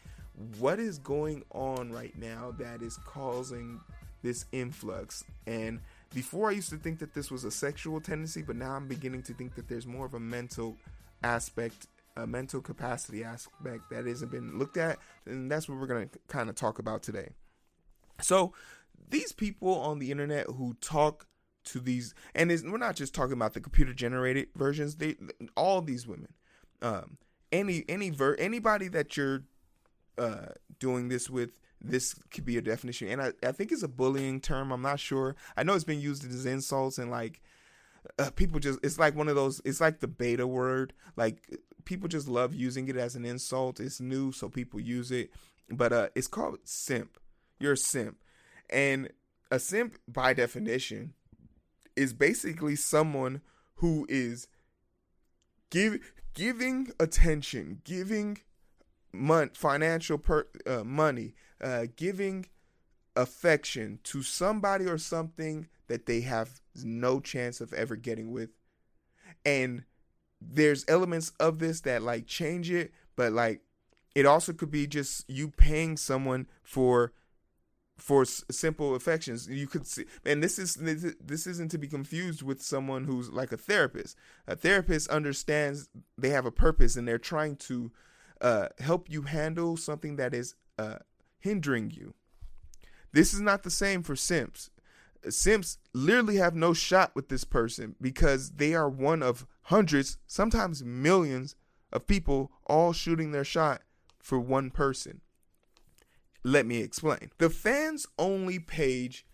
what 0.59 0.79
is 0.79 0.99
going 0.99 1.45
on 1.51 1.93
right 1.93 2.17
now 2.17 2.55
that 2.59 2.81
is 2.81 2.97
causing 3.05 3.81
this 4.23 4.45
influx 4.53 5.25
and 5.47 5.81
before 6.15 6.49
I 6.51 6.53
used 6.53 6.71
to 6.71 6.77
think 6.77 6.99
that 7.01 7.15
this 7.15 7.31
was 7.31 7.45
a 7.45 7.51
sexual 7.51 8.01
tendency, 8.01 8.43
but 8.43 8.57
now 8.57 8.73
I'm 8.73 8.89
beginning 8.89 9.23
to 9.25 9.35
think 9.35 9.55
that 9.57 9.69
there's 9.69 9.87
more 9.87 10.07
of 10.07 10.15
a 10.15 10.21
mental 10.21 10.77
aspect, 11.23 11.87
a 12.17 12.27
mental 12.27 12.61
capacity 12.61 13.25
aspect 13.25 13.91
that 13.91 14.07
hasn't 14.07 14.31
been 14.31 14.59
looked 14.59 14.77
at, 14.77 14.99
and 15.27 15.51
that's 15.51 15.69
what 15.69 15.79
we're 15.79 15.87
going 15.87 16.09
to 16.09 16.19
kind 16.29 16.49
of 16.49 16.55
talk 16.55 16.79
about 16.79 17.03
today. 17.03 17.31
So, 18.21 18.53
these 19.11 19.33
people 19.33 19.75
on 19.75 19.99
the 19.99 20.11
internet 20.11 20.47
who 20.47 20.77
talk 20.81 21.27
to 21.65 21.81
these, 21.81 22.15
and 22.35 22.51
we're 22.51 22.79
not 22.79 22.97
just 22.97 23.15
talking 23.15 23.35
about 23.35 23.55
the 23.55 23.61
computer 23.61 23.93
generated 23.93 24.49
versions. 24.57 24.97
They 24.97 25.17
all 25.57 25.83
these 25.83 26.07
women, 26.07 26.33
um, 26.83 27.19
any 27.53 27.85
any 27.89 28.11
ver 28.11 28.35
anybody 28.37 28.89
that 28.89 29.17
you're 29.17 29.43
uh, 30.17 30.49
doing 30.79 31.09
this 31.09 31.31
with, 31.31 31.51
this 31.81 32.15
could 32.31 32.45
be 32.45 32.57
a 32.57 32.63
definition. 32.63 33.09
And 33.09 33.23
I, 33.23 33.33
I 33.43 33.53
think 33.53 33.73
it's 33.73 33.83
a 33.83 33.89
bullying 33.89 34.41
term. 34.41 34.73
I'm 34.73 34.83
not 34.83 35.01
sure. 35.01 35.37
I 35.57 35.63
know 35.63 35.75
it's 35.75 35.85
been 35.85 36.01
used 36.01 36.25
as 36.25 36.47
insults 36.47 36.99
and 36.99 37.11
like 37.11 37.41
uh, 38.19 38.31
people 38.31 38.61
just 38.61 38.79
it's 38.83 38.99
like 38.99 39.15
one 39.15 39.29
of 39.29 39.37
those 39.37 39.61
it's 39.65 39.81
like 39.81 40.01
the 40.01 40.09
beta 40.09 40.47
word 40.47 40.93
like 41.17 41.59
people 41.85 42.09
just 42.09 42.29
love 42.29 42.55
using 42.55 42.89
it 42.89 42.97
as 42.97 43.17
an 43.17 43.25
insult 43.25 43.81
it's 43.81 44.01
new 44.01 44.33
so 44.33 44.49
people 44.49 44.81
use 44.81 45.11
it 45.11 45.31
but 45.71 45.93
uh 45.93 46.09
it's 46.15 46.27
called 46.27 46.59
simp 46.65 47.19
you're 47.59 47.73
a 47.73 47.77
simp 47.77 48.17
and 48.71 49.11
a 49.51 49.59
simp 49.59 49.99
by 50.07 50.33
definition 50.33 51.13
is 51.97 52.13
basically 52.13 52.77
someone 52.77 53.41
who 53.77 54.07
is 54.09 54.47
give 55.71 55.99
giving 56.35 56.89
attention 57.01 57.81
giving 57.85 58.39
mon- 59.13 59.51
financial 59.55 60.19
per- 60.19 60.49
uh, 60.67 60.85
money 60.85 61.35
uh, 61.63 61.87
giving 61.97 62.47
affection 63.17 63.99
to 64.05 64.23
somebody 64.23 64.87
or 64.87 64.99
something 64.99 65.69
that 65.89 66.07
they 66.07 66.21
have 66.21 66.61
no 66.85 67.21
chance 67.21 67.61
of 67.61 67.73
ever 67.73 67.97
getting 67.97 68.31
with. 68.31 68.51
And 69.45 69.85
there's 70.41 70.85
elements 70.89 71.33
of 71.41 71.59
this 71.59 71.81
that 71.83 72.03
like 72.03 72.27
change 72.27 72.71
it, 72.71 72.93
but 73.17 73.33
like 73.33 73.63
it 74.15 74.27
also 74.27 74.53
could 74.53 74.71
be 74.71 74.87
just 74.87 75.29
you 75.29 75.49
paying 75.49 75.97
someone 75.97 76.47
for 76.63 77.13
for 77.97 78.23
s- 78.23 78.45
simple 78.51 78.95
affections. 78.95 79.49
You 79.49 79.67
could 79.67 79.87
see, 79.87 80.05
and 80.25 80.43
this 80.43 80.59
is 80.59 80.77
this, 80.77 81.47
isn't 81.47 81.71
to 81.73 81.79
be 81.79 81.89
confused 81.89 82.43
with 82.43 82.63
someone 82.63 83.05
who's 83.05 83.31
like 83.31 83.53
a 83.53 83.57
therapist. 83.57 84.17
A 84.47 84.57
therapist 84.57 85.09
understands 85.09 85.89
they 86.17 86.31
have 86.31 86.47
a 86.47 86.53
purpose 86.53 86.97
and 86.97 87.07
they're 87.07 87.19
trying 87.19 87.57
to 87.57 87.91
uh, 88.41 88.69
help 88.79 89.11
you 89.11 89.23
handle 89.23 89.77
something 89.77 90.17
that 90.17 90.33
is 90.33 90.55
uh, 90.79 90.99
hindering 91.49 91.91
you. 91.91 92.15
This 93.13 93.33
is 93.33 93.41
not 93.41 93.63
the 93.63 93.71
same 93.71 94.03
for 94.03 94.15
simps. 94.15 94.71
Simps 95.29 95.79
literally 95.95 96.37
have 96.37 96.55
no 96.55 96.75
shot 96.75 97.15
with 97.15 97.29
this 97.29 97.45
person 97.45 97.97
because 98.01 98.51
they 98.51 98.75
are 98.75 98.89
one 98.89 99.23
of 99.23 99.47
hundreds, 99.63 100.19
sometimes 100.27 100.85
millions 100.85 101.57
of 101.93 102.07
people 102.07 102.53
all 102.67 102.93
shooting 102.93 103.33
their 103.33 103.45
shot 103.45 103.83
for 104.21 104.39
one 104.39 104.71
person. 104.71 105.23
Let 106.45 106.67
me 106.67 106.79
explain. 106.79 107.31
The 107.39 107.51
fans 107.51 108.07
only 108.19 108.59
page 108.59 109.27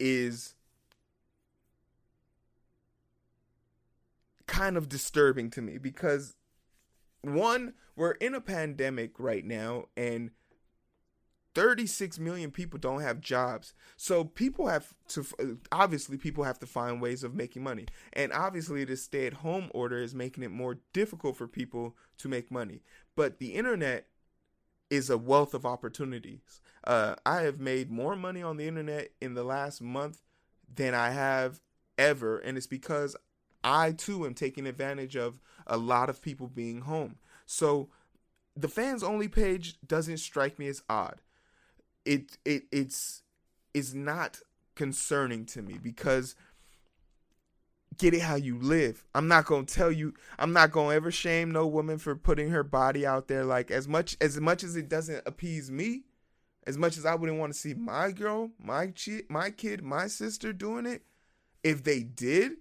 is 0.00 0.54
kind 4.46 4.76
of 4.76 4.88
disturbing 4.88 5.50
to 5.50 5.62
me 5.62 5.78
because 5.78 6.34
one, 7.22 7.74
we're 7.94 8.12
in 8.12 8.34
a 8.34 8.40
pandemic 8.40 9.18
right 9.18 9.44
now 9.44 9.84
and 9.96 10.30
36 11.58 12.20
million 12.20 12.52
people 12.52 12.78
don't 12.78 13.00
have 13.00 13.20
jobs. 13.20 13.74
So 13.96 14.22
people 14.22 14.68
have 14.68 14.94
to 15.08 15.26
obviously 15.72 16.16
people 16.16 16.44
have 16.44 16.60
to 16.60 16.66
find 16.66 17.02
ways 17.02 17.24
of 17.24 17.34
making 17.34 17.64
money. 17.64 17.86
And 18.12 18.32
obviously 18.32 18.84
this 18.84 19.02
stay-at-home 19.02 19.72
order 19.74 19.98
is 19.98 20.14
making 20.14 20.44
it 20.44 20.52
more 20.52 20.78
difficult 20.92 21.36
for 21.36 21.48
people 21.48 21.96
to 22.18 22.28
make 22.28 22.52
money. 22.52 22.82
But 23.16 23.40
the 23.40 23.54
internet 23.54 24.06
is 24.88 25.10
a 25.10 25.18
wealth 25.18 25.52
of 25.52 25.66
opportunities. 25.66 26.60
Uh, 26.84 27.16
I 27.26 27.40
have 27.40 27.58
made 27.58 27.90
more 27.90 28.14
money 28.14 28.40
on 28.40 28.56
the 28.56 28.68
internet 28.68 29.08
in 29.20 29.34
the 29.34 29.42
last 29.42 29.82
month 29.82 30.22
than 30.72 30.94
I 30.94 31.10
have 31.10 31.58
ever, 31.98 32.38
and 32.38 32.56
it's 32.56 32.68
because 32.68 33.16
I 33.64 33.90
too 33.90 34.24
am 34.24 34.34
taking 34.34 34.68
advantage 34.68 35.16
of 35.16 35.40
a 35.66 35.76
lot 35.76 36.08
of 36.08 36.22
people 36.22 36.46
being 36.46 36.82
home. 36.82 37.16
So 37.46 37.88
the 38.54 38.68
fans 38.68 39.02
only 39.02 39.26
page 39.26 39.74
doesn't 39.84 40.18
strike 40.18 40.56
me 40.60 40.68
as 40.68 40.84
odd 40.88 41.20
it 42.08 42.38
it 42.44 42.62
it's 42.72 43.22
is 43.74 43.94
not 43.94 44.40
concerning 44.74 45.44
to 45.44 45.60
me 45.60 45.78
because 45.80 46.34
get 47.98 48.14
it 48.14 48.22
how 48.22 48.36
you 48.36 48.58
live. 48.58 49.04
I'm 49.14 49.28
not 49.28 49.44
gonna 49.44 49.66
tell 49.66 49.92
you. 49.92 50.14
I'm 50.38 50.52
not 50.52 50.72
gonna 50.72 50.94
ever 50.94 51.10
shame 51.10 51.50
no 51.50 51.66
woman 51.66 51.98
for 51.98 52.16
putting 52.16 52.48
her 52.48 52.64
body 52.64 53.06
out 53.06 53.28
there. 53.28 53.44
Like 53.44 53.70
as 53.70 53.86
much 53.86 54.16
as 54.20 54.40
much 54.40 54.64
as 54.64 54.74
it 54.74 54.88
doesn't 54.88 55.22
appease 55.26 55.70
me, 55.70 56.04
as 56.66 56.78
much 56.78 56.96
as 56.96 57.04
I 57.04 57.14
wouldn't 57.14 57.38
want 57.38 57.52
to 57.52 57.58
see 57.58 57.74
my 57.74 58.10
girl, 58.10 58.50
my 58.58 58.86
chi- 58.86 59.24
my 59.28 59.50
kid, 59.50 59.82
my 59.82 60.06
sister 60.06 60.52
doing 60.54 60.86
it. 60.86 61.02
If 61.62 61.84
they 61.84 62.02
did, 62.02 62.52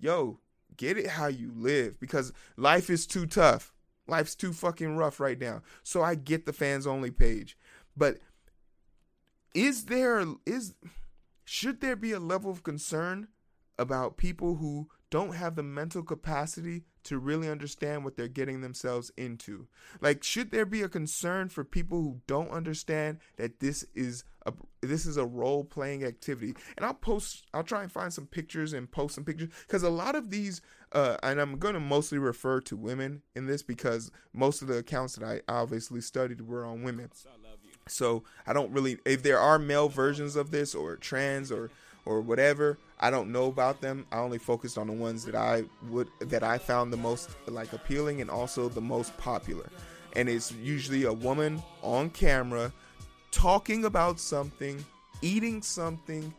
yo, 0.00 0.40
get 0.76 0.98
it 0.98 1.06
how 1.06 1.28
you 1.28 1.52
live 1.54 2.00
because 2.00 2.32
life 2.56 2.90
is 2.90 3.06
too 3.06 3.26
tough. 3.26 3.72
Life's 4.08 4.34
too 4.34 4.52
fucking 4.52 4.96
rough 4.96 5.20
right 5.20 5.38
now. 5.38 5.62
So 5.84 6.02
I 6.02 6.16
get 6.16 6.44
the 6.44 6.52
fans 6.52 6.84
only 6.84 7.12
page, 7.12 7.56
but 7.96 8.18
is 9.54 9.86
there 9.86 10.24
is 10.46 10.74
should 11.44 11.80
there 11.80 11.96
be 11.96 12.12
a 12.12 12.20
level 12.20 12.50
of 12.50 12.62
concern 12.62 13.28
about 13.78 14.16
people 14.16 14.56
who 14.56 14.88
don't 15.10 15.34
have 15.34 15.56
the 15.56 15.62
mental 15.62 16.02
capacity 16.02 16.84
to 17.02 17.18
really 17.18 17.48
understand 17.48 18.04
what 18.04 18.16
they're 18.16 18.28
getting 18.28 18.60
themselves 18.60 19.10
into. 19.16 19.66
Like 20.00 20.22
should 20.22 20.50
there 20.50 20.66
be 20.66 20.82
a 20.82 20.88
concern 20.88 21.48
for 21.48 21.64
people 21.64 22.00
who 22.00 22.20
don't 22.26 22.50
understand 22.50 23.18
that 23.36 23.60
this 23.60 23.84
is 23.94 24.24
a 24.46 24.52
this 24.82 25.06
is 25.06 25.16
a 25.16 25.26
role 25.26 25.64
playing 25.64 26.04
activity. 26.04 26.54
And 26.76 26.86
I'll 26.86 26.94
post 26.94 27.46
I'll 27.52 27.64
try 27.64 27.82
and 27.82 27.90
find 27.90 28.12
some 28.12 28.26
pictures 28.26 28.72
and 28.72 28.90
post 28.90 29.14
some 29.14 29.24
pictures 29.24 29.48
cuz 29.66 29.82
a 29.82 29.90
lot 29.90 30.14
of 30.14 30.30
these 30.30 30.60
uh, 30.92 31.16
and 31.22 31.40
I'm 31.40 31.58
going 31.58 31.74
to 31.74 31.80
mostly 31.80 32.18
refer 32.18 32.60
to 32.62 32.76
women 32.76 33.22
in 33.36 33.46
this 33.46 33.62
because 33.62 34.10
most 34.32 34.60
of 34.60 34.66
the 34.68 34.78
accounts 34.78 35.14
that 35.16 35.24
I 35.24 35.40
obviously 35.48 36.00
studied 36.00 36.40
were 36.40 36.64
on 36.64 36.82
women. 36.82 37.10
So 37.90 38.22
I 38.46 38.52
don't 38.52 38.72
really 38.72 38.98
if 39.04 39.22
there 39.22 39.38
are 39.38 39.58
male 39.58 39.88
versions 39.88 40.36
of 40.36 40.50
this 40.50 40.74
or 40.74 40.96
trans 40.96 41.50
or 41.50 41.70
or 42.06 42.20
whatever, 42.20 42.78
I 42.98 43.10
don't 43.10 43.30
know 43.30 43.46
about 43.46 43.80
them. 43.80 44.06
I 44.10 44.18
only 44.18 44.38
focused 44.38 44.78
on 44.78 44.86
the 44.86 44.92
ones 44.92 45.24
that 45.24 45.34
I 45.34 45.64
would 45.88 46.08
that 46.20 46.42
I 46.42 46.58
found 46.58 46.92
the 46.92 46.96
most 46.96 47.30
like 47.46 47.72
appealing 47.72 48.20
and 48.20 48.30
also 48.30 48.68
the 48.68 48.80
most 48.80 49.16
popular. 49.18 49.68
And 50.16 50.28
it's 50.28 50.52
usually 50.52 51.04
a 51.04 51.12
woman 51.12 51.62
on 51.82 52.10
camera 52.10 52.72
talking 53.30 53.84
about 53.84 54.18
something, 54.18 54.84
eating 55.22 55.62
something, 55.62 56.34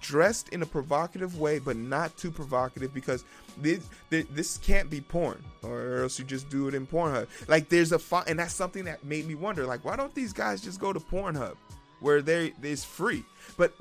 dressed 0.00 0.50
in 0.50 0.62
a 0.62 0.66
provocative 0.66 1.38
way, 1.38 1.58
but 1.58 1.76
not 1.76 2.16
too 2.16 2.30
provocative 2.30 2.92
because 2.94 3.24
this, 3.56 3.80
this 4.10 4.56
can't 4.58 4.90
be 4.90 5.00
porn, 5.00 5.42
or 5.62 6.02
else 6.02 6.18
you 6.18 6.24
just 6.24 6.48
do 6.48 6.68
it 6.68 6.74
in 6.74 6.86
Pornhub. 6.86 7.26
Like 7.48 7.68
there's 7.68 7.92
a 7.92 8.00
and 8.26 8.38
that's 8.38 8.54
something 8.54 8.84
that 8.84 9.04
made 9.04 9.26
me 9.26 9.34
wonder. 9.34 9.66
Like 9.66 9.84
why 9.84 9.96
don't 9.96 10.14
these 10.14 10.32
guys 10.32 10.60
just 10.60 10.80
go 10.80 10.92
to 10.92 11.00
Pornhub, 11.00 11.56
where 12.00 12.22
they 12.22 12.50
free? 12.76 13.24
But 13.56 13.74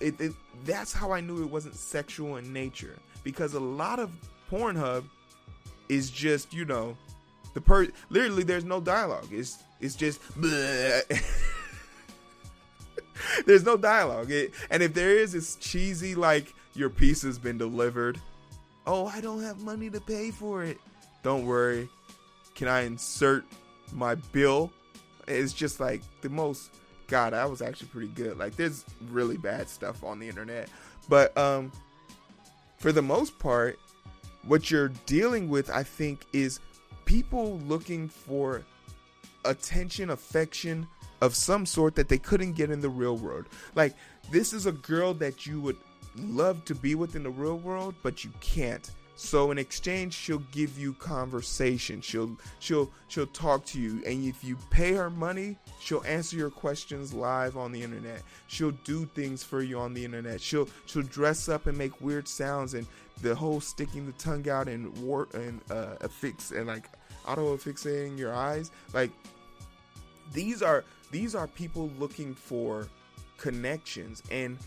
it, 0.00 0.20
it, 0.20 0.32
that's 0.64 0.92
how 0.92 1.12
I 1.12 1.20
knew 1.20 1.42
it 1.42 1.50
wasn't 1.50 1.76
sexual 1.76 2.36
in 2.36 2.52
nature 2.52 2.96
because 3.24 3.54
a 3.54 3.60
lot 3.60 3.98
of 3.98 4.10
Pornhub 4.50 5.04
is 5.88 6.10
just 6.10 6.52
you 6.52 6.64
know 6.64 6.96
the 7.54 7.60
per 7.60 7.88
literally 8.10 8.42
there's 8.42 8.64
no 8.64 8.80
dialogue. 8.80 9.28
It's 9.30 9.62
it's 9.80 9.94
just. 9.94 10.20
There's 13.46 13.64
no 13.64 13.76
dialogue. 13.76 14.30
It, 14.30 14.52
and 14.70 14.82
if 14.82 14.94
there 14.94 15.10
is, 15.10 15.34
it's 15.34 15.56
cheesy 15.56 16.14
like 16.14 16.54
your 16.74 16.90
piece 16.90 17.22
has 17.22 17.38
been 17.38 17.58
delivered. 17.58 18.20
Oh, 18.86 19.06
I 19.06 19.20
don't 19.20 19.42
have 19.42 19.60
money 19.60 19.90
to 19.90 20.00
pay 20.00 20.30
for 20.30 20.64
it. 20.64 20.78
Don't 21.22 21.46
worry. 21.46 21.88
Can 22.54 22.68
I 22.68 22.82
insert 22.82 23.44
my 23.92 24.14
bill? 24.14 24.72
It's 25.28 25.52
just 25.52 25.80
like 25.80 26.02
the 26.20 26.28
most 26.28 26.70
God, 27.06 27.34
I 27.34 27.44
was 27.44 27.62
actually 27.62 27.88
pretty 27.88 28.08
good. 28.08 28.38
Like 28.38 28.56
there's 28.56 28.84
really 29.10 29.36
bad 29.36 29.68
stuff 29.68 30.02
on 30.02 30.18
the 30.18 30.28
internet. 30.28 30.68
But 31.08 31.36
um 31.36 31.70
for 32.78 32.90
the 32.90 33.02
most 33.02 33.38
part, 33.38 33.78
what 34.44 34.70
you're 34.70 34.88
dealing 35.06 35.48
with, 35.48 35.70
I 35.70 35.84
think, 35.84 36.26
is 36.32 36.58
people 37.04 37.60
looking 37.60 38.08
for 38.08 38.64
attention, 39.44 40.10
affection, 40.10 40.88
of 41.22 41.36
some 41.36 41.64
sort 41.64 41.94
that 41.94 42.08
they 42.08 42.18
couldn't 42.18 42.52
get 42.52 42.70
in 42.70 42.80
the 42.80 42.88
real 42.88 43.16
world. 43.16 43.46
Like 43.76 43.94
this 44.30 44.52
is 44.52 44.66
a 44.66 44.72
girl 44.72 45.14
that 45.14 45.46
you 45.46 45.60
would 45.60 45.78
love 46.16 46.64
to 46.66 46.74
be 46.74 46.94
with 46.96 47.14
in 47.16 47.22
the 47.22 47.30
real 47.30 47.58
world, 47.58 47.94
but 48.02 48.24
you 48.24 48.30
can't. 48.40 48.90
So 49.14 49.52
in 49.52 49.58
exchange, 49.58 50.14
she'll 50.14 50.42
give 50.50 50.76
you 50.76 50.94
conversation. 50.94 52.00
She'll 52.00 52.36
she'll 52.58 52.90
she'll 53.06 53.28
talk 53.28 53.64
to 53.66 53.80
you, 53.80 54.02
and 54.04 54.24
if 54.24 54.42
you 54.42 54.56
pay 54.70 54.94
her 54.94 55.10
money, 55.10 55.56
she'll 55.78 56.02
answer 56.04 56.36
your 56.36 56.50
questions 56.50 57.14
live 57.14 57.56
on 57.56 57.70
the 57.70 57.80
internet. 57.80 58.22
She'll 58.48 58.72
do 58.84 59.06
things 59.14 59.44
for 59.44 59.62
you 59.62 59.78
on 59.78 59.94
the 59.94 60.04
internet. 60.04 60.40
She'll 60.40 60.68
she'll 60.86 61.04
dress 61.04 61.48
up 61.48 61.68
and 61.68 61.78
make 61.78 62.00
weird 62.00 62.26
sounds, 62.26 62.74
and 62.74 62.84
the 63.20 63.32
whole 63.32 63.60
sticking 63.60 64.06
the 64.06 64.12
tongue 64.12 64.48
out 64.48 64.66
and 64.66 64.96
war 64.98 65.28
and 65.34 65.60
uh, 65.70 65.94
affix 66.00 66.50
and 66.50 66.66
like 66.66 66.88
auto 67.28 67.56
affixating 67.56 68.18
your 68.18 68.34
eyes. 68.34 68.72
Like 68.92 69.12
these 70.32 70.62
are 70.62 70.84
these 71.12 71.36
are 71.36 71.46
people 71.46 71.90
looking 71.98 72.34
for 72.34 72.88
connections 73.38 74.22
and 74.30 74.58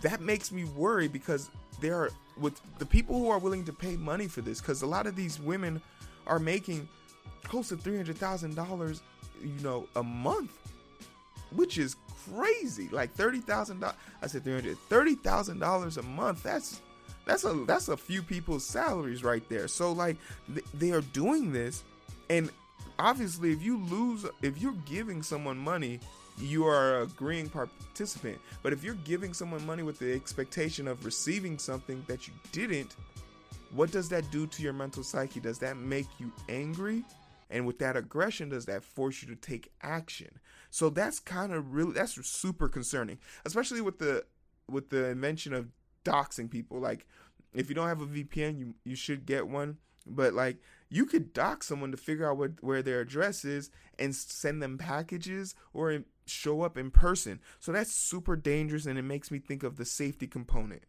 that 0.00 0.20
makes 0.20 0.50
me 0.50 0.64
worry 0.64 1.08
because 1.08 1.50
there 1.80 1.96
are 1.96 2.10
with 2.38 2.60
the 2.78 2.86
people 2.86 3.18
who 3.18 3.30
are 3.30 3.38
willing 3.38 3.64
to 3.64 3.72
pay 3.72 3.96
money 3.96 4.26
for 4.26 4.40
this 4.40 4.60
because 4.60 4.82
a 4.82 4.86
lot 4.86 5.06
of 5.06 5.14
these 5.14 5.38
women 5.40 5.80
are 6.26 6.38
making 6.38 6.88
close 7.44 7.68
to 7.68 7.76
three 7.76 7.96
hundred 7.96 8.16
thousand 8.16 8.54
dollars, 8.56 9.02
you 9.42 9.60
know, 9.62 9.86
a 9.96 10.02
month, 10.02 10.52
which 11.54 11.78
is 11.78 11.96
crazy. 12.34 12.88
Like 12.90 13.12
thirty 13.12 13.40
thousand 13.40 13.80
dollars. 13.80 13.96
I 14.22 14.26
said 14.26 14.44
three 14.44 14.54
hundred 14.54 14.78
thirty 14.88 15.14
thousand 15.14 15.58
dollars 15.60 15.96
a 15.96 16.02
month. 16.02 16.42
That's 16.42 16.80
that's 17.26 17.44
a 17.44 17.52
that's 17.66 17.88
a 17.88 17.96
few 17.96 18.22
people's 18.22 18.66
salaries 18.66 19.22
right 19.22 19.46
there. 19.48 19.68
So 19.68 19.92
like 19.92 20.16
th- 20.52 20.66
they 20.74 20.90
are 20.90 21.02
doing 21.02 21.52
this, 21.52 21.84
and 22.30 22.50
obviously 22.98 23.52
if 23.52 23.62
you 23.62 23.78
lose, 23.84 24.26
if 24.42 24.60
you're 24.60 24.76
giving 24.86 25.22
someone 25.22 25.58
money 25.58 26.00
you 26.38 26.66
are 26.66 26.98
a 26.98 27.02
agreeing 27.02 27.48
participant. 27.48 28.38
But 28.62 28.72
if 28.72 28.82
you're 28.82 28.94
giving 28.94 29.32
someone 29.32 29.64
money 29.64 29.82
with 29.82 29.98
the 29.98 30.12
expectation 30.12 30.88
of 30.88 31.04
receiving 31.04 31.58
something 31.58 32.04
that 32.08 32.26
you 32.26 32.34
didn't, 32.52 32.96
what 33.72 33.90
does 33.90 34.08
that 34.10 34.30
do 34.30 34.46
to 34.46 34.62
your 34.62 34.72
mental 34.72 35.02
psyche? 35.02 35.40
Does 35.40 35.58
that 35.60 35.76
make 35.76 36.06
you 36.18 36.32
angry? 36.48 37.04
And 37.50 37.66
with 37.66 37.78
that 37.80 37.96
aggression, 37.96 38.48
does 38.48 38.66
that 38.66 38.82
force 38.82 39.22
you 39.22 39.28
to 39.28 39.36
take 39.36 39.70
action? 39.82 40.30
So 40.70 40.90
that's 40.90 41.20
kind 41.20 41.52
of 41.52 41.72
really 41.72 41.92
that's 41.92 42.14
super 42.26 42.68
concerning, 42.68 43.18
especially 43.44 43.80
with 43.80 43.98
the 43.98 44.24
with 44.68 44.90
the 44.90 45.06
invention 45.10 45.52
of 45.52 45.68
doxing 46.04 46.50
people. 46.50 46.80
Like 46.80 47.06
if 47.52 47.68
you 47.68 47.74
don't 47.74 47.88
have 47.88 48.00
a 48.00 48.06
VPN, 48.06 48.58
you 48.58 48.74
you 48.84 48.96
should 48.96 49.26
get 49.26 49.46
one. 49.46 49.76
But 50.06 50.34
like 50.34 50.58
you 50.90 51.06
could 51.06 51.32
dock 51.32 51.62
someone 51.62 51.90
to 51.90 51.96
figure 51.96 52.28
out 52.30 52.36
what, 52.36 52.62
where 52.62 52.82
their 52.82 53.00
address 53.00 53.44
is 53.44 53.70
and 53.98 54.14
send 54.14 54.62
them 54.62 54.78
packages 54.78 55.54
or 55.72 56.04
show 56.26 56.62
up 56.62 56.76
in 56.78 56.90
person. 56.90 57.40
So 57.60 57.72
that's 57.72 57.92
super 57.92 58.36
dangerous 58.36 58.86
and 58.86 58.98
it 58.98 59.02
makes 59.02 59.30
me 59.30 59.38
think 59.38 59.62
of 59.62 59.76
the 59.76 59.84
safety 59.84 60.26
component. 60.26 60.82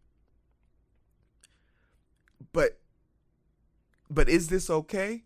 But 2.54 2.80
but 4.10 4.30
is 4.30 4.50
this 4.50 4.70
okay? 4.70 5.24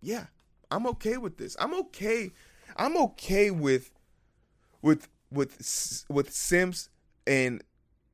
Yeah. 0.00 0.26
I'm 0.70 0.86
okay 0.86 1.18
with 1.18 1.36
this. 1.36 1.56
I'm 1.60 1.74
okay. 1.74 2.30
I'm 2.76 2.96
okay 2.96 3.50
with 3.50 3.90
with 4.80 5.08
with 5.30 6.04
with 6.08 6.32
Simps 6.32 6.88
and 7.26 7.62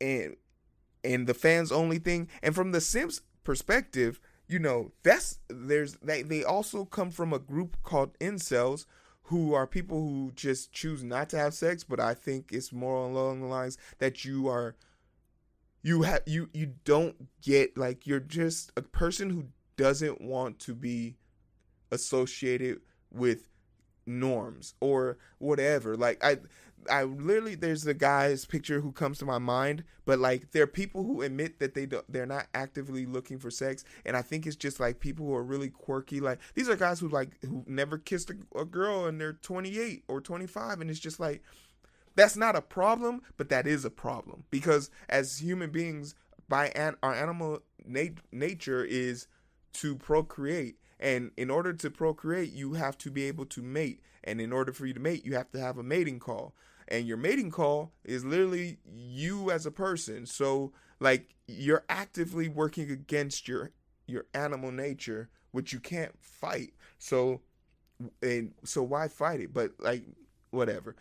and 0.00 0.36
and 1.04 1.26
the 1.26 1.34
fans 1.34 1.70
only 1.70 1.98
thing. 1.98 2.28
And 2.42 2.54
from 2.54 2.72
the 2.72 2.80
Simps 2.80 3.20
perspective, 3.44 4.20
you 4.48 4.58
know, 4.58 4.92
that's 5.02 5.38
there's 5.48 5.94
they 6.02 6.22
they 6.22 6.42
also 6.42 6.84
come 6.84 7.10
from 7.10 7.32
a 7.32 7.38
group 7.38 7.76
called 7.82 8.18
incels 8.18 8.86
who 9.24 9.52
are 9.52 9.66
people 9.66 10.00
who 10.00 10.32
just 10.34 10.72
choose 10.72 11.04
not 11.04 11.28
to 11.30 11.36
have 11.36 11.52
sex, 11.52 11.84
but 11.84 12.00
I 12.00 12.14
think 12.14 12.50
it's 12.50 12.72
more 12.72 13.04
along 13.04 13.40
the 13.40 13.46
lines 13.46 13.76
that 13.98 14.24
you 14.24 14.48
are 14.48 14.74
you 15.82 16.02
have 16.02 16.22
you 16.26 16.48
you 16.54 16.74
don't 16.84 17.28
get 17.42 17.76
like 17.76 18.06
you're 18.06 18.20
just 18.20 18.72
a 18.76 18.82
person 18.82 19.30
who 19.30 19.44
doesn't 19.76 20.20
want 20.20 20.58
to 20.60 20.74
be 20.74 21.16
associated 21.90 22.80
with 23.12 23.46
norms 24.06 24.74
or 24.80 25.18
whatever. 25.38 25.96
Like 25.96 26.24
I 26.24 26.38
I 26.90 27.04
literally 27.04 27.54
there's 27.54 27.86
a 27.86 27.94
guy's 27.94 28.44
picture 28.44 28.80
who 28.80 28.92
comes 28.92 29.18
to 29.18 29.24
my 29.24 29.38
mind, 29.38 29.84
but 30.04 30.18
like 30.18 30.52
there 30.52 30.62
are 30.62 30.68
people 30.68 31.04
who 31.04 31.22
admit 31.22 31.58
that 31.58 31.74
they 31.74 31.86
don't 31.86 32.10
they're 32.10 32.26
not 32.26 32.46
actively 32.54 33.06
looking 33.06 33.38
for 33.38 33.50
sex, 33.50 33.84
and 34.04 34.16
I 34.16 34.22
think 34.22 34.46
it's 34.46 34.56
just 34.56 34.80
like 34.80 35.00
people 35.00 35.26
who 35.26 35.34
are 35.34 35.42
really 35.42 35.68
quirky. 35.68 36.20
Like 36.20 36.40
these 36.54 36.68
are 36.68 36.76
guys 36.76 37.00
who 37.00 37.08
like 37.08 37.42
who 37.42 37.64
never 37.66 37.98
kissed 37.98 38.30
a, 38.30 38.58
a 38.58 38.64
girl 38.64 39.06
and 39.06 39.20
they're 39.20 39.34
28 39.34 40.04
or 40.08 40.20
25, 40.20 40.80
and 40.80 40.90
it's 40.90 41.00
just 41.00 41.20
like 41.20 41.42
that's 42.14 42.36
not 42.36 42.56
a 42.56 42.62
problem, 42.62 43.22
but 43.36 43.48
that 43.50 43.66
is 43.66 43.84
a 43.84 43.90
problem 43.90 44.44
because 44.50 44.90
as 45.08 45.38
human 45.38 45.70
beings, 45.70 46.14
by 46.48 46.68
an, 46.68 46.96
our 47.02 47.14
animal 47.14 47.60
nat- 47.84 48.20
nature 48.32 48.84
is 48.84 49.26
to 49.74 49.94
procreate. 49.96 50.78
And 51.00 51.30
in 51.36 51.50
order 51.50 51.72
to 51.72 51.90
procreate, 51.90 52.52
you 52.52 52.74
have 52.74 52.98
to 52.98 53.10
be 53.10 53.24
able 53.24 53.46
to 53.46 53.62
mate. 53.62 54.00
And 54.24 54.40
in 54.40 54.52
order 54.52 54.72
for 54.72 54.86
you 54.86 54.94
to 54.94 55.00
mate, 55.00 55.24
you 55.24 55.34
have 55.34 55.50
to 55.52 55.60
have 55.60 55.78
a 55.78 55.82
mating 55.82 56.18
call. 56.18 56.54
And 56.88 57.06
your 57.06 57.16
mating 57.16 57.50
call 57.50 57.92
is 58.04 58.24
literally 58.24 58.78
you 58.84 59.50
as 59.50 59.66
a 59.66 59.70
person. 59.70 60.26
So 60.26 60.72
like 61.00 61.34
you're 61.46 61.84
actively 61.88 62.48
working 62.48 62.90
against 62.90 63.46
your 63.48 63.72
your 64.06 64.24
animal 64.32 64.72
nature 64.72 65.28
which 65.52 65.72
you 65.72 65.80
can't 65.80 66.12
fight. 66.20 66.72
So 66.98 67.40
and 68.22 68.54
so 68.64 68.82
why 68.82 69.08
fight 69.08 69.40
it? 69.40 69.52
But 69.52 69.72
like 69.78 70.04
whatever. 70.50 70.96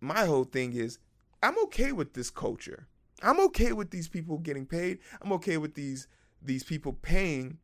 My 0.00 0.24
whole 0.24 0.44
thing 0.44 0.74
is 0.74 0.98
i'm 1.42 1.58
okay 1.64 1.92
with 1.92 2.14
this 2.14 2.30
culture. 2.30 2.86
I'm 3.22 3.40
okay 3.40 3.72
with 3.72 3.90
these 3.90 4.08
people 4.08 4.38
getting 4.38 4.66
paid. 4.66 4.98
I'm 5.22 5.32
okay 5.32 5.56
with 5.56 5.74
these 5.74 6.06
these 6.42 6.62
people 6.62 6.92
paying 6.92 7.58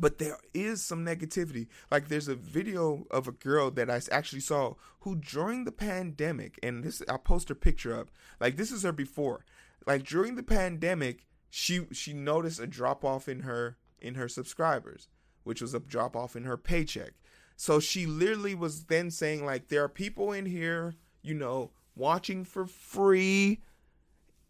but 0.00 0.18
there 0.18 0.38
is 0.54 0.82
some 0.82 1.04
negativity. 1.04 1.68
Like 1.90 2.08
there's 2.08 2.28
a 2.28 2.34
video 2.34 3.06
of 3.10 3.28
a 3.28 3.32
girl 3.32 3.70
that 3.72 3.90
I 3.90 4.00
actually 4.10 4.40
saw 4.40 4.74
who 5.00 5.16
during 5.16 5.64
the 5.64 5.72
pandemic, 5.72 6.58
and 6.62 6.84
this 6.84 7.02
I'll 7.08 7.18
post 7.18 7.48
her 7.48 7.54
picture 7.54 7.98
up. 7.98 8.10
Like 8.40 8.56
this 8.56 8.70
is 8.70 8.82
her 8.82 8.92
before. 8.92 9.44
Like 9.86 10.04
during 10.04 10.34
the 10.34 10.42
pandemic, 10.42 11.26
she 11.50 11.86
she 11.92 12.12
noticed 12.12 12.60
a 12.60 12.66
drop 12.66 13.04
off 13.04 13.28
in 13.28 13.40
her 13.40 13.76
in 14.00 14.14
her 14.14 14.28
subscribers, 14.28 15.08
which 15.44 15.60
was 15.60 15.74
a 15.74 15.80
drop 15.80 16.16
off 16.16 16.36
in 16.36 16.44
her 16.44 16.56
paycheck. 16.56 17.12
So 17.56 17.80
she 17.80 18.06
literally 18.06 18.54
was 18.54 18.84
then 18.84 19.10
saying 19.10 19.44
like 19.44 19.68
there 19.68 19.82
are 19.84 19.88
people 19.88 20.32
in 20.32 20.46
here, 20.46 20.94
you 21.22 21.34
know, 21.34 21.70
watching 21.94 22.44
for 22.44 22.66
free. 22.66 23.62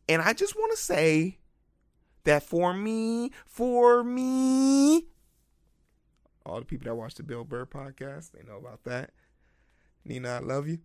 And 0.09 0.23
I 0.23 0.33
just 0.33 0.57
want 0.57 0.73
to 0.73 0.79
say 0.79 1.39
that 2.25 2.43
for 2.43 2.75
me, 2.75 3.31
for 3.47 4.05
me, 4.05 5.07
all 6.47 6.61
the 6.61 6.65
people 6.65 6.87
that 6.87 6.95
watch 6.95 7.15
the 7.15 7.23
Bill 7.23 7.45
Burr 7.45 7.67
podcast, 7.67 8.33
they 8.33 8.43
know 8.49 8.57
about 8.57 8.85
that. 8.85 9.11
Nina, 10.05 10.37
I 10.37 10.39
love 10.39 10.69
you. 10.69 10.79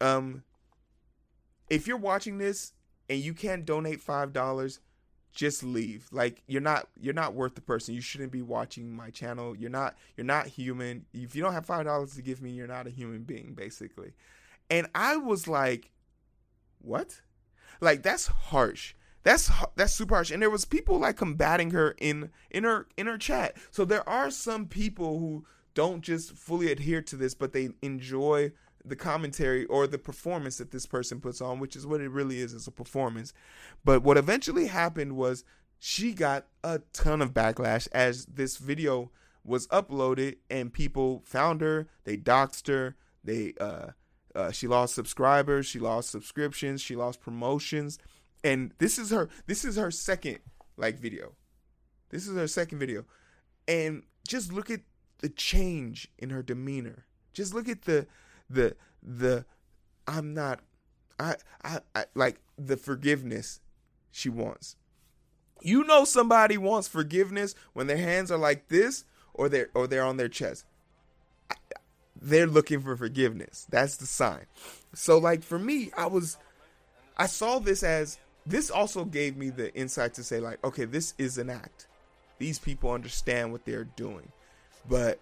Um, 0.00 0.44
if 1.68 1.86
you're 1.86 1.96
watching 1.96 2.38
this 2.38 2.72
and 3.08 3.18
you 3.18 3.32
can't 3.34 3.64
donate 3.64 4.00
five 4.00 4.32
dollars, 4.32 4.80
just 5.32 5.62
leave. 5.62 6.08
Like 6.12 6.42
you're 6.46 6.60
not 6.60 6.88
you're 7.00 7.14
not 7.14 7.34
worth 7.34 7.54
the 7.54 7.60
person. 7.60 7.94
You 7.94 8.00
shouldn't 8.00 8.32
be 8.32 8.42
watching 8.42 8.94
my 8.94 9.10
channel. 9.10 9.56
You're 9.56 9.70
not 9.70 9.96
you're 10.16 10.26
not 10.26 10.46
human. 10.46 11.06
If 11.14 11.34
you 11.34 11.42
don't 11.42 11.52
have 11.52 11.66
five 11.66 11.86
dollars 11.86 12.14
to 12.16 12.22
give 12.22 12.42
me, 12.42 12.50
you're 12.50 12.66
not 12.66 12.86
a 12.86 12.90
human 12.90 13.22
being, 13.22 13.54
basically. 13.54 14.12
And 14.68 14.86
I 14.94 15.16
was 15.16 15.48
like, 15.48 15.90
what? 16.80 17.22
Like 17.80 18.02
that's 18.02 18.26
harsh. 18.26 18.94
That's 19.22 19.50
that's 19.76 19.92
super 19.92 20.14
harsh. 20.14 20.30
And 20.30 20.40
there 20.40 20.50
was 20.50 20.64
people 20.64 20.98
like 20.98 21.16
combating 21.16 21.70
her 21.72 21.94
in 21.98 22.30
in 22.50 22.64
her 22.64 22.86
in 22.96 23.06
her 23.06 23.18
chat. 23.18 23.56
So 23.70 23.84
there 23.84 24.08
are 24.08 24.30
some 24.30 24.66
people 24.66 25.18
who 25.18 25.44
don't 25.74 26.02
just 26.02 26.32
fully 26.32 26.72
adhere 26.72 27.02
to 27.02 27.16
this, 27.16 27.34
but 27.34 27.52
they 27.52 27.70
enjoy 27.82 28.52
the 28.84 28.96
commentary 28.96 29.66
or 29.66 29.86
the 29.86 29.98
performance 29.98 30.56
that 30.58 30.70
this 30.70 30.86
person 30.86 31.20
puts 31.20 31.40
on, 31.40 31.58
which 31.58 31.76
is 31.76 31.86
what 31.86 32.00
it 32.00 32.10
really 32.10 32.40
is, 32.40 32.54
is 32.54 32.66
a 32.66 32.72
performance. 32.72 33.32
But 33.84 34.02
what 34.02 34.16
eventually 34.16 34.66
happened 34.68 35.16
was 35.16 35.44
she 35.78 36.12
got 36.12 36.46
a 36.64 36.80
ton 36.92 37.20
of 37.20 37.34
backlash 37.34 37.88
as 37.92 38.26
this 38.26 38.56
video 38.56 39.10
was 39.44 39.66
uploaded 39.68 40.36
and 40.50 40.72
people 40.72 41.22
found 41.24 41.60
her, 41.60 41.88
they 42.04 42.16
doxed 42.16 42.68
her, 42.68 42.96
they 43.22 43.54
uh, 43.60 43.88
uh 44.34 44.50
she 44.50 44.66
lost 44.66 44.94
subscribers, 44.94 45.66
she 45.66 45.78
lost 45.78 46.10
subscriptions, 46.10 46.80
she 46.80 46.96
lost 46.96 47.20
promotions 47.20 47.98
and 48.42 48.72
this 48.78 48.98
is 48.98 49.10
her 49.10 49.28
this 49.46 49.64
is 49.64 49.76
her 49.76 49.90
second 49.90 50.38
like 50.76 50.98
video. 50.98 51.32
This 52.08 52.26
is 52.26 52.36
her 52.36 52.48
second 52.48 52.78
video. 52.78 53.04
And 53.68 54.02
just 54.26 54.52
look 54.52 54.70
at 54.70 54.80
the 55.18 55.28
change 55.28 56.08
in 56.18 56.30
her 56.30 56.42
demeanor. 56.42 57.04
Just 57.32 57.54
look 57.54 57.68
at 57.68 57.82
the 57.82 58.06
the 58.48 58.74
the 59.02 59.44
i'm 60.08 60.34
not 60.34 60.60
i 61.18 61.36
i, 61.62 61.78
I 61.94 62.04
like 62.14 62.40
the 62.58 62.76
forgiveness 62.76 63.60
she 64.10 64.28
wants. 64.28 64.76
You 65.62 65.84
know 65.84 66.04
somebody 66.04 66.56
wants 66.56 66.88
forgiveness 66.88 67.54
when 67.74 67.86
their 67.86 67.98
hands 67.98 68.30
are 68.30 68.38
like 68.38 68.68
this 68.68 69.04
or 69.34 69.48
they're 69.48 69.68
or 69.74 69.86
they're 69.86 70.04
on 70.04 70.16
their 70.16 70.28
chest. 70.28 70.64
They're 72.20 72.46
looking 72.46 72.80
for 72.80 72.96
forgiveness. 72.96 73.66
That's 73.70 73.96
the 73.96 74.06
sign. 74.06 74.46
So 74.94 75.18
like 75.18 75.42
for 75.42 75.58
me 75.58 75.92
i 75.96 76.06
was 76.06 76.38
i 77.16 77.26
saw 77.26 77.58
this 77.58 77.82
as 77.82 78.18
this 78.46 78.70
also 78.70 79.04
gave 79.04 79.36
me 79.36 79.50
the 79.50 79.74
insight 79.74 80.14
to 80.14 80.24
say 80.24 80.40
like 80.40 80.64
okay 80.64 80.84
this 80.84 81.14
is 81.18 81.38
an 81.38 81.50
act. 81.50 81.86
These 82.38 82.58
people 82.58 82.92
understand 82.92 83.52
what 83.52 83.64
they're 83.64 83.84
doing. 83.84 84.30
But 84.88 85.20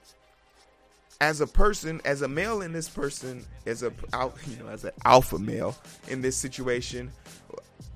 as 1.21 1.41
a 1.41 1.47
person 1.47 2.01
as 2.05 2.23
a 2.23 2.29
male 2.29 2.63
in 2.63 2.73
this 2.73 2.89
person 2.89 3.45
as 3.67 3.83
a 3.83 3.93
you 4.47 4.57
know 4.63 4.69
as 4.69 4.85
an 4.85 4.93
alpha 5.05 5.39
male 5.39 5.77
in 6.09 6.23
this 6.23 6.37
situation 6.37 7.11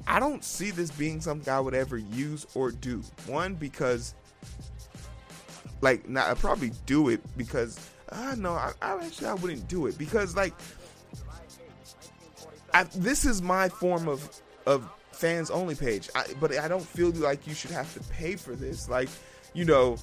i 0.06 0.18
don't 0.18 0.42
see 0.42 0.70
this 0.70 0.90
being 0.90 1.20
something 1.20 1.52
i 1.52 1.60
would 1.60 1.74
ever 1.74 1.96
use 1.96 2.46
or 2.54 2.70
do. 2.70 3.02
One 3.26 3.54
because 3.54 4.14
like 5.80 6.08
now 6.08 6.28
i 6.28 6.34
probably 6.34 6.72
do 6.86 7.08
it 7.08 7.20
because 7.36 7.78
uh 8.10 8.34
no 8.36 8.52
I, 8.52 8.72
I 8.82 8.96
actually 9.04 9.28
i 9.28 9.34
wouldn't 9.34 9.68
do 9.68 9.86
it 9.86 9.96
because 9.98 10.34
like 10.34 10.52
I, 12.74 12.84
this 12.84 13.24
is 13.26 13.42
my 13.42 13.68
form 13.68 14.08
of 14.08 14.28
of 14.66 14.88
fans 15.22 15.52
only 15.52 15.76
page. 15.76 16.10
I, 16.16 16.24
but 16.40 16.58
I 16.58 16.66
don't 16.66 16.84
feel 16.84 17.10
like 17.10 17.46
you 17.46 17.54
should 17.54 17.70
have 17.70 17.94
to 17.94 18.00
pay 18.12 18.34
for 18.34 18.56
this. 18.56 18.88
Like, 18.88 19.08
you 19.54 19.64
know, 19.64 19.96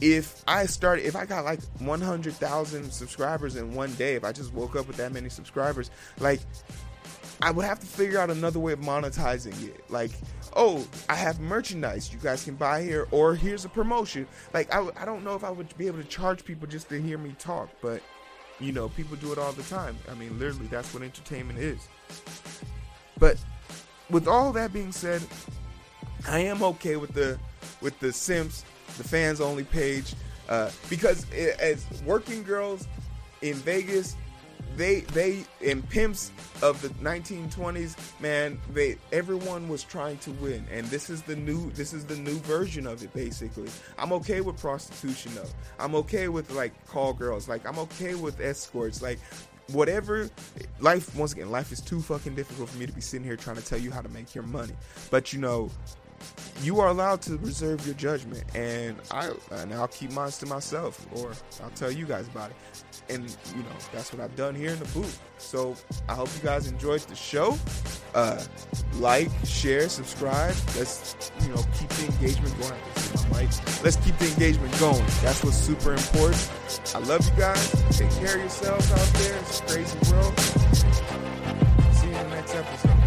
if 0.00 0.44
I 0.46 0.66
started, 0.66 1.06
if 1.06 1.16
I 1.16 1.26
got 1.26 1.44
like 1.44 1.60
100,000 1.80 2.92
subscribers 2.92 3.56
in 3.56 3.74
one 3.74 3.92
day, 3.94 4.14
if 4.14 4.22
I 4.22 4.30
just 4.30 4.54
woke 4.54 4.76
up 4.76 4.86
with 4.86 4.96
that 4.98 5.12
many 5.12 5.28
subscribers, 5.28 5.90
like, 6.20 6.38
I 7.42 7.50
would 7.50 7.64
have 7.64 7.80
to 7.80 7.86
figure 7.86 8.20
out 8.20 8.30
another 8.30 8.60
way 8.60 8.72
of 8.72 8.78
monetizing 8.78 9.60
it. 9.66 9.90
Like, 9.90 10.12
oh, 10.54 10.86
I 11.08 11.16
have 11.16 11.40
merchandise 11.40 12.12
you 12.12 12.20
guys 12.20 12.44
can 12.44 12.54
buy 12.54 12.82
here, 12.82 13.08
or 13.10 13.34
here's 13.34 13.64
a 13.64 13.68
promotion. 13.68 14.28
Like, 14.54 14.72
I, 14.72 14.88
I 14.96 15.04
don't 15.04 15.24
know 15.24 15.34
if 15.34 15.42
I 15.42 15.50
would 15.50 15.76
be 15.76 15.88
able 15.88 15.98
to 15.98 16.08
charge 16.08 16.44
people 16.44 16.68
just 16.68 16.88
to 16.90 17.02
hear 17.02 17.18
me 17.18 17.34
talk, 17.40 17.70
but 17.82 18.02
you 18.60 18.70
know, 18.70 18.88
people 18.90 19.16
do 19.16 19.32
it 19.32 19.38
all 19.38 19.52
the 19.52 19.62
time. 19.64 19.96
I 20.08 20.14
mean, 20.14 20.38
literally, 20.38 20.68
that's 20.68 20.94
what 20.94 21.02
entertainment 21.02 21.58
is. 21.58 21.88
But 23.18 23.36
with 24.10 24.26
all 24.26 24.52
that 24.52 24.72
being 24.72 24.92
said, 24.92 25.22
I 26.28 26.40
am 26.40 26.62
okay 26.62 26.96
with 26.96 27.12
the 27.14 27.38
with 27.80 27.98
the 28.00 28.12
simps, 28.12 28.64
the 28.96 29.04
fans 29.04 29.40
only 29.40 29.64
page, 29.64 30.14
uh, 30.48 30.70
because 30.90 31.26
it, 31.32 31.58
as 31.60 31.86
working 32.04 32.42
girls 32.42 32.88
in 33.42 33.54
Vegas, 33.54 34.16
they 34.76 35.00
they 35.00 35.44
in 35.60 35.82
pimps 35.82 36.30
of 36.62 36.80
the 36.82 36.88
1920s, 36.88 37.96
man, 38.20 38.60
they 38.72 38.96
everyone 39.12 39.68
was 39.68 39.82
trying 39.82 40.18
to 40.18 40.30
win, 40.32 40.66
and 40.72 40.86
this 40.86 41.10
is 41.10 41.22
the 41.22 41.36
new 41.36 41.70
this 41.72 41.92
is 41.92 42.04
the 42.04 42.16
new 42.16 42.38
version 42.40 42.86
of 42.86 43.02
it. 43.02 43.12
Basically, 43.12 43.68
I'm 43.98 44.12
okay 44.12 44.40
with 44.40 44.56
prostitution 44.58 45.32
though. 45.34 45.48
I'm 45.78 45.94
okay 45.96 46.28
with 46.28 46.50
like 46.52 46.72
call 46.86 47.12
girls. 47.12 47.48
Like 47.48 47.66
I'm 47.66 47.78
okay 47.80 48.14
with 48.14 48.40
escorts. 48.40 49.02
Like 49.02 49.18
whatever 49.72 50.30
life 50.80 51.14
once 51.14 51.32
again 51.32 51.50
life 51.50 51.72
is 51.72 51.80
too 51.80 52.00
fucking 52.00 52.34
difficult 52.34 52.68
for 52.68 52.78
me 52.78 52.86
to 52.86 52.92
be 52.92 53.00
sitting 53.00 53.24
here 53.24 53.36
trying 53.36 53.56
to 53.56 53.64
tell 53.64 53.78
you 53.78 53.90
how 53.90 54.00
to 54.00 54.08
make 54.08 54.34
your 54.34 54.44
money. 54.44 54.72
But 55.10 55.32
you 55.32 55.40
know 55.40 55.70
you 56.62 56.80
are 56.80 56.88
allowed 56.88 57.22
to 57.22 57.36
reserve 57.38 57.84
your 57.86 57.94
judgment 57.94 58.44
and 58.54 58.96
i 59.10 59.30
and 59.52 59.72
i'll 59.74 59.88
keep 59.88 60.10
mine 60.12 60.30
to 60.30 60.46
myself 60.46 61.06
or 61.14 61.32
i'll 61.62 61.70
tell 61.70 61.90
you 61.90 62.04
guys 62.06 62.26
about 62.28 62.50
it. 62.50 62.56
And 63.10 63.24
you 63.56 63.62
know 63.62 63.76
that's 63.92 64.12
what 64.12 64.20
i've 64.20 64.34
done 64.36 64.54
here 64.54 64.70
in 64.70 64.78
the 64.78 64.84
booth. 64.86 65.20
So 65.38 65.76
i 66.08 66.14
hope 66.14 66.28
you 66.34 66.42
guys 66.42 66.66
enjoyed 66.66 67.00
the 67.02 67.14
show. 67.14 67.56
Uh 68.14 68.42
like 68.94 69.28
share 69.44 69.88
subscribe. 69.88 70.54
Let's 70.76 71.32
you 71.40 71.48
know 71.48 71.62
keep 71.78 71.88
the 71.90 72.06
engagement 72.06 72.58
going. 72.60 72.80
Let's 73.84 73.96
keep 73.96 74.18
the 74.18 74.28
engagement 74.28 74.78
going. 74.80 75.04
That's 75.22 75.44
what's 75.44 75.56
super 75.56 75.92
important. 75.92 76.50
I 76.94 76.98
love 77.00 77.24
you 77.28 77.36
guys. 77.38 77.70
Take 77.96 78.10
care 78.12 78.34
of 78.34 78.40
yourselves 78.40 78.90
out 78.92 78.98
there. 79.20 79.38
It's 79.38 79.60
a 79.60 79.62
crazy 79.64 80.12
world. 80.12 80.38
See 81.94 82.08
you 82.08 82.16
in 82.16 82.30
the 82.30 82.36
next 82.36 82.54
episode 82.54 82.97